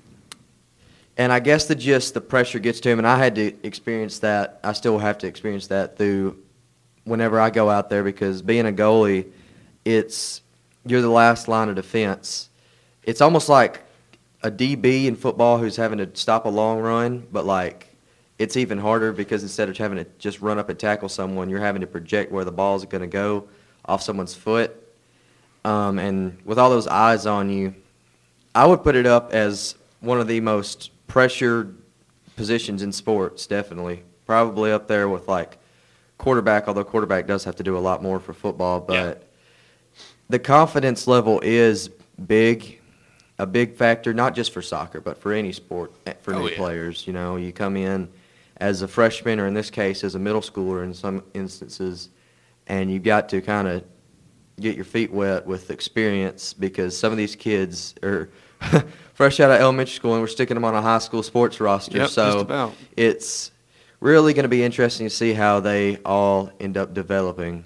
and 1.18 1.32
I 1.32 1.40
guess 1.40 1.66
the 1.66 1.76
just 1.76 2.14
the 2.14 2.22
pressure 2.22 2.60
gets 2.60 2.80
to 2.82 2.90
him, 2.90 2.98
and 2.98 3.08
I 3.08 3.18
had 3.18 3.36
to 3.36 3.54
experience 3.66 4.20
that. 4.20 4.60
I 4.64 4.74
still 4.74 4.98
have 4.98 5.18
to 5.20 5.28
experience 5.28 5.68
that 5.68 5.98
through 5.98 6.38
whenever 7.04 7.40
I 7.40 7.50
go 7.50 7.70
out 7.70 7.90
there 7.90 8.04
because 8.04 8.42
being 8.42 8.66
a 8.66 8.72
goalie, 8.72 9.28
it's 9.86 10.42
you're 10.86 11.02
the 11.02 11.10
last 11.10 11.48
line 11.48 11.70
of 11.70 11.76
defense. 11.76 12.50
It's 13.04 13.22
almost 13.22 13.50
like 13.50 13.84
a 14.44 14.52
DB 14.52 15.06
in 15.06 15.16
football 15.16 15.58
who's 15.58 15.76
having 15.76 16.00
to 16.00 16.10
stop 16.14 16.46
a 16.46 16.50
long 16.50 16.80
run, 16.80 17.28
but 17.32 17.46
like 17.46 17.91
it's 18.42 18.58
even 18.58 18.80
harder 18.80 19.14
because 19.14 19.44
instead 19.44 19.70
of 19.70 19.78
having 19.78 20.00
to 20.04 20.06
just 20.18 20.42
run 20.42 20.58
up 20.58 20.68
and 20.70 20.80
tackle 20.80 21.08
someone, 21.10 21.48
you're 21.48 21.60
having 21.60 21.82
to 21.82 21.88
project 21.88 22.32
where 22.32 22.44
the 22.44 22.52
ball 22.52 22.76
is 22.76 22.84
going 22.86 23.02
to 23.02 23.08
go 23.08 23.48
off 23.86 24.02
someone's 24.02 24.34
foot. 24.34 24.76
Um, 25.64 26.00
and 26.00 26.40
with 26.44 26.58
all 26.58 26.72
those 26.72 26.88
eyes 26.88 27.28
on 27.28 27.52
you, 27.52 27.76
I 28.56 28.66
would 28.66 28.84
put 28.84 28.96
it 28.96 29.06
up 29.06 29.32
as 29.32 29.76
one 30.00 30.20
of 30.20 30.28
the 30.28 30.40
most 30.42 30.90
pressured 31.06 31.78
positions 32.36 32.82
in 32.82 32.92
sports, 32.92 33.46
definitely. 33.46 34.02
Probably 34.26 34.72
up 34.72 34.88
there 34.88 35.08
with 35.08 35.28
like 35.28 35.60
quarterback, 36.18 36.68
although 36.68 36.84
quarterback 36.84 37.28
does 37.28 37.44
have 37.44 37.56
to 37.58 37.64
do 37.64 37.78
a 37.78 37.80
lot 37.80 38.02
more 38.02 38.20
for 38.20 38.34
football. 38.34 38.80
But 38.80 39.22
Yeah. 39.22 40.04
the 40.30 40.40
confidence 40.40 41.06
level 41.06 41.40
is 41.44 41.92
big, 42.26 42.80
a 43.38 43.46
big 43.46 43.76
factor, 43.76 44.16
not 44.16 44.34
just 44.34 44.52
for 44.52 44.64
soccer, 44.64 45.00
but 45.00 45.20
for 45.20 45.32
any 45.32 45.52
sport, 45.52 45.92
eh, 46.08 46.14
for 46.24 46.34
Oh, 46.34 46.40
new 46.40 46.50
yeah. 46.50 46.58
players. 46.58 47.06
You 47.06 47.14
know, 47.14 47.36
you 47.36 47.52
come 47.52 47.78
in 47.78 48.10
as 48.62 48.84
a 48.84 48.88
freshman, 48.88 49.40
or 49.40 49.48
in 49.48 49.54
this 49.54 49.70
case, 49.70 50.04
as 50.04 50.16
a 50.16 50.20
middle 50.20 50.40
schooler 50.40 50.84
in 50.84 50.94
some 50.94 51.24
instances, 51.34 52.10
and 52.68 52.92
you've 52.92 53.04
got 53.04 53.28
to 53.30 53.42
kind 53.42 53.68
of 53.68 53.84
get 54.60 54.76
your 54.76 54.86
feet 54.86 55.12
wet 55.12 55.46
with 55.46 55.72
experience 55.72 56.54
because 56.54 56.98
some 56.98 57.12
of 57.12 57.18
these 57.18 57.36
kids 57.36 57.96
are 58.04 58.30
fresh 59.14 59.40
out 59.40 59.50
of 59.50 59.60
elementary 59.60 59.94
school 59.94 60.14
and 60.14 60.22
we're 60.22 60.28
sticking 60.28 60.56
them 60.56 60.64
on 60.64 60.76
a 60.76 60.82
high 60.82 61.00
school 61.00 61.24
sports 61.24 61.60
roster. 61.60 61.98
Yep, 61.98 62.10
so 62.10 62.74
it's 62.96 63.52
really 64.00 64.34
going 64.34 64.44
to 64.44 64.50
be 64.50 64.64
interesting 64.64 65.08
to 65.08 65.10
see 65.10 65.34
how 65.34 65.60
they 65.60 65.98
all 66.06 66.52
end 66.60 66.78
up 66.78 66.94
developing. 66.94 67.64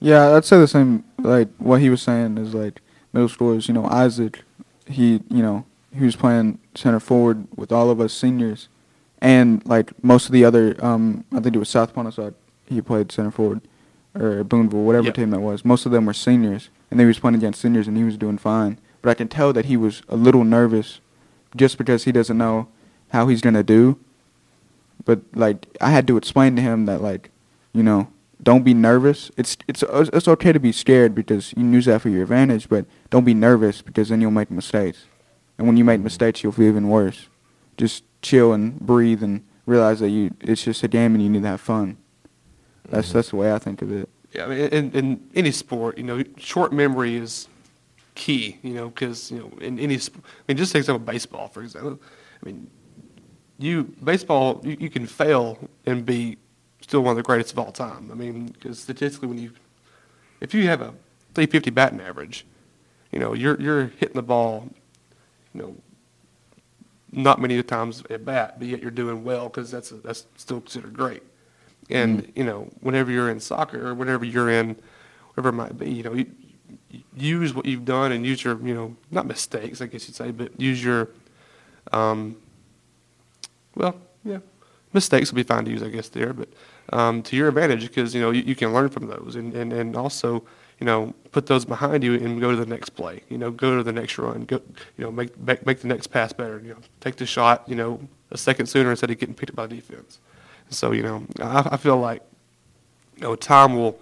Yeah, 0.00 0.34
I'd 0.34 0.44
say 0.44 0.58
the 0.58 0.68
same. 0.68 1.04
Like 1.18 1.48
what 1.58 1.80
he 1.80 1.90
was 1.90 2.02
saying 2.02 2.38
is 2.38 2.54
like 2.54 2.80
middle 3.12 3.28
schoolers. 3.28 3.68
You 3.68 3.74
know, 3.74 3.86
Isaac, 3.86 4.42
he 4.86 5.22
you 5.30 5.42
know 5.42 5.66
he 5.94 6.04
was 6.04 6.16
playing 6.16 6.58
center 6.74 7.00
forward 7.00 7.46
with 7.56 7.70
all 7.70 7.90
of 7.90 8.00
us 8.00 8.12
seniors, 8.12 8.68
and 9.24 9.64
like 9.66 9.92
most 10.04 10.26
of 10.26 10.32
the 10.32 10.44
other, 10.44 10.76
um, 10.84 11.24
I 11.32 11.40
think 11.40 11.56
it 11.56 11.58
was 11.58 11.70
South 11.70 11.94
Pontotoc. 11.94 12.34
He 12.66 12.80
played 12.82 13.10
center 13.10 13.30
forward, 13.30 13.62
or 14.14 14.44
Booneville, 14.44 14.82
whatever 14.84 15.06
Yep. 15.06 15.14
team 15.14 15.30
that 15.30 15.40
was. 15.40 15.64
Most 15.64 15.86
of 15.86 15.92
them 15.92 16.04
were 16.06 16.12
seniors, 16.12 16.68
and 16.90 17.00
they 17.00 17.06
was 17.06 17.18
playing 17.18 17.34
against 17.34 17.60
seniors, 17.60 17.88
and 17.88 17.96
he 17.96 18.04
was 18.04 18.16
doing 18.18 18.38
fine. 18.38 18.78
But 19.02 19.10
I 19.10 19.14
can 19.14 19.28
tell 19.28 19.52
that 19.54 19.64
he 19.64 19.76
was 19.76 20.02
a 20.08 20.16
little 20.16 20.44
nervous, 20.44 21.00
just 21.56 21.78
because 21.78 22.04
he 22.04 22.12
doesn't 22.12 22.36
know 22.38 22.68
how 23.08 23.26
he's 23.28 23.40
gonna 23.40 23.62
do. 23.62 23.98
But 25.04 25.20
like 25.34 25.66
I 25.80 25.90
had 25.90 26.06
to 26.08 26.16
explain 26.16 26.54
to 26.56 26.62
him 26.62 26.86
that 26.86 27.00
like, 27.02 27.30
you 27.72 27.82
know, 27.82 28.08
don't 28.42 28.62
be 28.64 28.74
nervous. 28.74 29.30
It's 29.36 29.56
it's 29.66 29.82
it's 29.90 30.28
okay 30.28 30.52
to 30.52 30.60
be 30.60 30.72
scared 30.72 31.14
because 31.14 31.52
you 31.52 31.62
can 31.62 31.72
use 31.72 31.86
that 31.86 32.02
for 32.02 32.08
your 32.10 32.22
advantage, 32.22 32.68
but 32.68 32.84
don't 33.10 33.24
be 33.24 33.34
nervous 33.34 33.80
because 33.82 34.10
then 34.10 34.20
you'll 34.20 34.30
make 34.30 34.50
mistakes. 34.50 35.04
And 35.56 35.66
when 35.66 35.76
you 35.76 35.84
make 35.84 36.00
mistakes, 36.00 36.42
you'll 36.42 36.52
feel 36.52 36.66
even 36.68 36.88
worse. 36.88 37.28
Just 37.76 38.04
chill 38.22 38.52
and 38.52 38.78
breathe 38.80 39.22
and 39.22 39.44
realize 39.66 40.00
that 40.00 40.10
you 40.10 40.34
it's 40.40 40.64
just 40.64 40.82
a 40.82 40.88
game 40.88 41.14
and 41.14 41.22
you 41.22 41.28
need 41.28 41.42
to 41.42 41.48
have 41.48 41.60
fun. 41.60 41.96
That's 42.88 43.08
mm-hmm. 43.08 43.18
that's 43.18 43.30
the 43.30 43.36
way 43.36 43.52
I 43.52 43.58
think 43.58 43.82
of 43.82 43.92
it. 43.92 44.08
Yeah, 44.32 44.46
I 44.46 44.48
mean, 44.48 44.58
in, 44.58 44.92
in 44.92 45.30
any 45.34 45.52
sport, 45.52 45.96
you 45.96 46.04
know, 46.04 46.22
short 46.36 46.72
memory 46.72 47.16
is 47.16 47.48
key. 48.14 48.58
You 48.62 48.74
know, 48.74 48.88
because 48.88 49.30
you 49.30 49.38
know, 49.38 49.52
in 49.60 49.78
any, 49.78 49.96
I 49.96 50.00
mean, 50.48 50.56
just 50.56 50.72
take 50.72 50.80
example 50.80 51.04
baseball, 51.04 51.48
for 51.48 51.62
example. 51.62 52.00
I 52.42 52.46
mean, 52.46 52.70
you 53.58 53.84
baseball, 54.02 54.60
you, 54.64 54.76
you 54.78 54.90
can 54.90 55.06
fail 55.06 55.58
and 55.86 56.04
be 56.04 56.36
still 56.80 57.00
one 57.00 57.12
of 57.12 57.16
the 57.16 57.22
greatest 57.22 57.52
of 57.52 57.58
all 57.58 57.72
time. 57.72 58.10
I 58.10 58.14
mean, 58.14 58.46
because 58.46 58.78
statistically, 58.78 59.28
when 59.28 59.38
you, 59.38 59.52
if 60.40 60.52
you 60.52 60.66
have 60.68 60.80
a 60.80 60.92
350 61.34 61.70
batting 61.70 62.00
average, 62.00 62.44
you 63.12 63.18
know, 63.18 63.32
you're 63.32 63.60
you're 63.60 63.86
hitting 63.98 64.16
the 64.16 64.22
ball, 64.22 64.68
you 65.52 65.62
know, 65.62 65.76
not 67.14 67.40
many 67.40 67.62
times 67.62 68.02
at 68.10 68.24
bat, 68.24 68.58
but 68.58 68.68
yet 68.68 68.82
you're 68.82 68.90
doing 68.90 69.24
well 69.24 69.44
because 69.44 69.70
that's 69.70 69.90
a, 69.92 69.94
that's 69.96 70.26
still 70.36 70.60
considered 70.60 70.94
great. 70.94 71.22
And 71.90 72.32
you 72.34 72.44
know, 72.44 72.70
whenever 72.80 73.10
you're 73.10 73.30
in 73.30 73.40
soccer 73.40 73.88
or 73.88 73.94
whenever 73.94 74.24
you're 74.24 74.50
in, 74.50 74.76
whatever 75.30 75.50
it 75.50 75.52
might 75.52 75.78
be, 75.78 75.90
you 75.90 76.02
know, 76.02 76.14
you, 76.14 76.26
you 76.90 77.40
use 77.40 77.54
what 77.54 77.66
you've 77.66 77.84
done 77.84 78.12
and 78.12 78.24
use 78.24 78.42
your, 78.42 78.58
you 78.66 78.74
know, 78.74 78.96
not 79.10 79.26
mistakes, 79.26 79.80
I 79.80 79.86
guess 79.86 80.08
you'd 80.08 80.16
say, 80.16 80.30
but 80.30 80.58
use 80.60 80.82
your, 80.82 81.08
um, 81.92 82.36
well, 83.74 83.96
yeah, 84.24 84.38
mistakes 84.92 85.30
would 85.30 85.36
be 85.36 85.42
fine 85.42 85.64
to 85.66 85.70
use, 85.70 85.82
I 85.82 85.88
guess, 85.88 86.08
there, 86.08 86.32
but 86.32 86.48
um, 86.92 87.22
to 87.24 87.36
your 87.36 87.48
advantage 87.48 87.82
because 87.82 88.14
you 88.14 88.20
know 88.20 88.30
you, 88.30 88.42
you 88.42 88.54
can 88.54 88.72
learn 88.72 88.88
from 88.88 89.06
those 89.06 89.36
and, 89.36 89.54
and, 89.54 89.72
and 89.72 89.96
also 89.96 90.44
you 90.80 90.86
know 90.86 91.14
put 91.32 91.46
those 91.46 91.64
behind 91.64 92.02
you 92.04 92.14
and 92.14 92.40
go 92.40 92.50
to 92.50 92.56
the 92.56 92.66
next 92.66 92.90
play. 92.90 93.22
You 93.28 93.38
know, 93.38 93.50
go 93.50 93.76
to 93.76 93.82
the 93.82 93.92
next 93.92 94.18
run. 94.18 94.44
Go, 94.44 94.60
you 94.96 95.04
know, 95.04 95.10
make 95.10 95.36
make, 95.38 95.66
make 95.66 95.80
the 95.80 95.88
next 95.88 96.08
pass 96.08 96.32
better. 96.32 96.60
You 96.60 96.70
know, 96.74 96.78
take 97.00 97.16
the 97.16 97.26
shot. 97.26 97.64
You 97.68 97.76
know, 97.76 98.00
a 98.30 98.38
second 98.38 98.66
sooner 98.66 98.90
instead 98.90 99.10
of 99.10 99.18
getting 99.18 99.34
picked 99.34 99.50
up 99.50 99.56
by 99.56 99.66
defense. 99.66 100.18
So 100.70 100.92
you 100.92 101.02
know, 101.02 101.24
I, 101.40 101.68
I 101.72 101.76
feel 101.76 101.96
like 101.98 102.22
you 103.16 103.22
know 103.22 103.36
time 103.36 103.74
will 103.76 103.98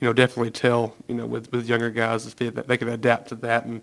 you 0.00 0.06
know 0.06 0.12
definitely 0.12 0.50
tell 0.50 0.94
you 1.08 1.14
know 1.14 1.26
with 1.26 1.50
with 1.52 1.68
younger 1.68 1.90
guys 1.90 2.26
if 2.26 2.36
they, 2.36 2.48
that 2.50 2.68
they 2.68 2.76
can 2.76 2.88
adapt 2.88 3.28
to 3.28 3.34
that 3.36 3.64
and 3.64 3.82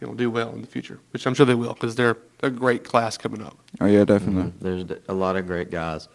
you 0.00 0.06
know 0.06 0.14
do 0.14 0.30
well 0.30 0.50
in 0.52 0.60
the 0.60 0.66
future, 0.66 0.98
which 1.12 1.26
I'm 1.26 1.34
sure 1.34 1.46
they 1.46 1.54
will 1.54 1.74
because 1.74 1.94
they're 1.94 2.16
a 2.42 2.50
great 2.50 2.84
class 2.84 3.16
coming 3.16 3.42
up. 3.42 3.56
Oh 3.80 3.86
yeah, 3.86 4.04
definitely. 4.04 4.50
Mhm. 4.50 4.52
There's 4.60 4.84
d- 4.84 4.96
a 5.08 5.14
lot 5.14 5.36
of 5.36 5.46
great 5.46 5.70
guys. 5.70 6.08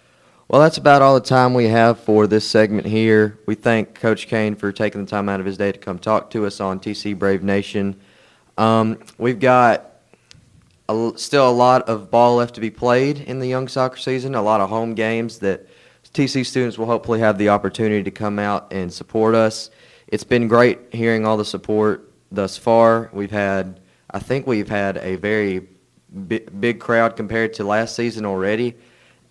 Well, 0.47 0.61
that's 0.61 0.77
about 0.77 1.01
all 1.01 1.15
the 1.15 1.25
time 1.25 1.55
we 1.55 1.65
have 1.69 1.99
for 1.99 2.27
this 2.27 2.47
segment 2.47 2.85
here. 2.85 3.39
We 3.47 3.55
thank 3.55 3.95
Coach 3.95 4.27
Kane 4.27 4.55
for 4.55 4.71
taking 4.71 5.03
the 5.03 5.09
time 5.09 5.27
out 5.27 5.39
of 5.39 5.45
his 5.47 5.57
day 5.57 5.71
to 5.71 5.79
come 5.79 5.97
talk 5.97 6.29
to 6.31 6.45
us 6.45 6.59
on 6.59 6.79
TC 6.79 7.17
Brave 7.17 7.41
Nation. 7.41 7.95
Um, 8.55 8.99
we've 9.17 9.39
got 9.39 10.01
a 10.87 11.13
still 11.15 11.49
a 11.49 11.51
lot 11.51 11.89
of 11.89 12.11
ball 12.11 12.35
left 12.35 12.53
to 12.55 12.61
be 12.61 12.69
played 12.69 13.21
in 13.21 13.39
the 13.39 13.47
young 13.47 13.67
soccer 13.67 13.97
season, 13.97 14.35
a 14.35 14.41
lot 14.43 14.61
of 14.61 14.69
home 14.69 14.93
games 14.93 15.39
that 15.39 15.67
TC 16.13 16.45
students 16.45 16.77
will 16.77 16.85
hopefully 16.85 17.19
have 17.21 17.39
the 17.39 17.49
opportunity 17.49 18.03
to 18.03 18.11
come 18.11 18.37
out 18.37 18.71
and 18.71 18.93
support 18.93 19.33
us. 19.33 19.71
It's 20.05 20.23
been 20.23 20.47
great 20.47 20.79
hearing 20.91 21.25
all 21.25 21.37
the 21.37 21.45
support 21.45 22.11
thus 22.31 22.55
far. 22.55 23.09
We've 23.13 23.31
had, 23.31 23.79
I 24.11 24.19
think 24.19 24.45
we've 24.45 24.69
had 24.69 24.97
a 24.97 25.15
very 25.15 25.67
big 26.27 26.79
crowd 26.79 27.15
compared 27.15 27.55
to 27.55 27.63
last 27.63 27.95
season 27.95 28.27
already, 28.27 28.75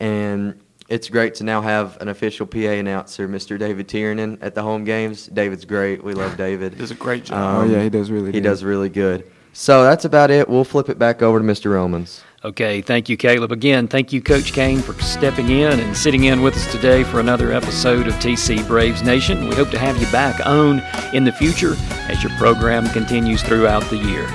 and 0.01 0.61
it's 0.89 1.09
great 1.09 1.35
to 1.37 1.45
now 1.45 1.61
have 1.63 1.97
an 2.01 2.09
official 2.09 2.47
PA 2.47 2.59
announcer, 2.59 3.29
Mr. 3.29 3.59
David 3.59 3.89
Tiernan, 3.89 4.39
at 4.41 4.55
the 4.55 4.63
home 4.63 4.85
games. 4.85 5.27
David's 5.29 5.65
great. 5.65 6.03
We 6.05 6.15
love 6.15 6.37
David. 6.37 6.73
He 6.75 6.79
does 6.79 6.91
a 6.91 6.95
great 6.95 7.25
job. 7.25 7.63
oh 7.63 7.65
yeah, 7.71 7.83
he 7.83 7.89
does 7.91 8.11
really. 8.11 8.29
Um, 8.29 8.35
He 8.35 8.41
good. 8.41 8.49
does 8.49 8.65
really 8.65 8.89
good. 8.89 9.31
So 9.53 9.85
that's 9.85 10.05
about 10.05 10.31
it. 10.31 10.49
We'll 10.49 10.65
flip 10.65 10.89
it 10.89 10.99
back 10.99 11.23
over 11.23 11.39
to 11.39 11.45
Mr. 11.45 11.71
Romans. 11.73 12.23
Okay, 12.45 12.83
thank 12.83 13.09
you, 13.09 13.17
Caleb. 13.17 13.53
Again, 13.53 13.89
thank 13.89 14.13
you, 14.13 14.21
Coach 14.21 14.53
Kane, 14.53 14.81
for 14.81 14.93
stepping 15.01 15.49
in 15.49 15.81
and 15.81 15.97
sitting 15.97 16.25
in 16.25 16.43
with 16.43 16.55
us 16.57 16.71
today 16.71 17.03
for 17.05 17.19
another 17.21 17.53
episode 17.53 18.07
of 18.07 18.13
TC 18.15 18.67
Braves 18.67 19.03
Nation. 19.03 19.49
We 19.49 19.55
hope 19.55 19.71
to 19.71 19.79
have 19.79 19.97
you 19.97 20.07
back 20.13 20.45
on 20.45 20.81
in 21.15 21.25
the 21.25 21.33
future 21.33 21.75
as 22.11 22.23
your 22.23 22.33
program 22.37 22.87
continues 22.91 23.43
throughout 23.43 23.85
the 23.85 23.97
year. 23.97 24.27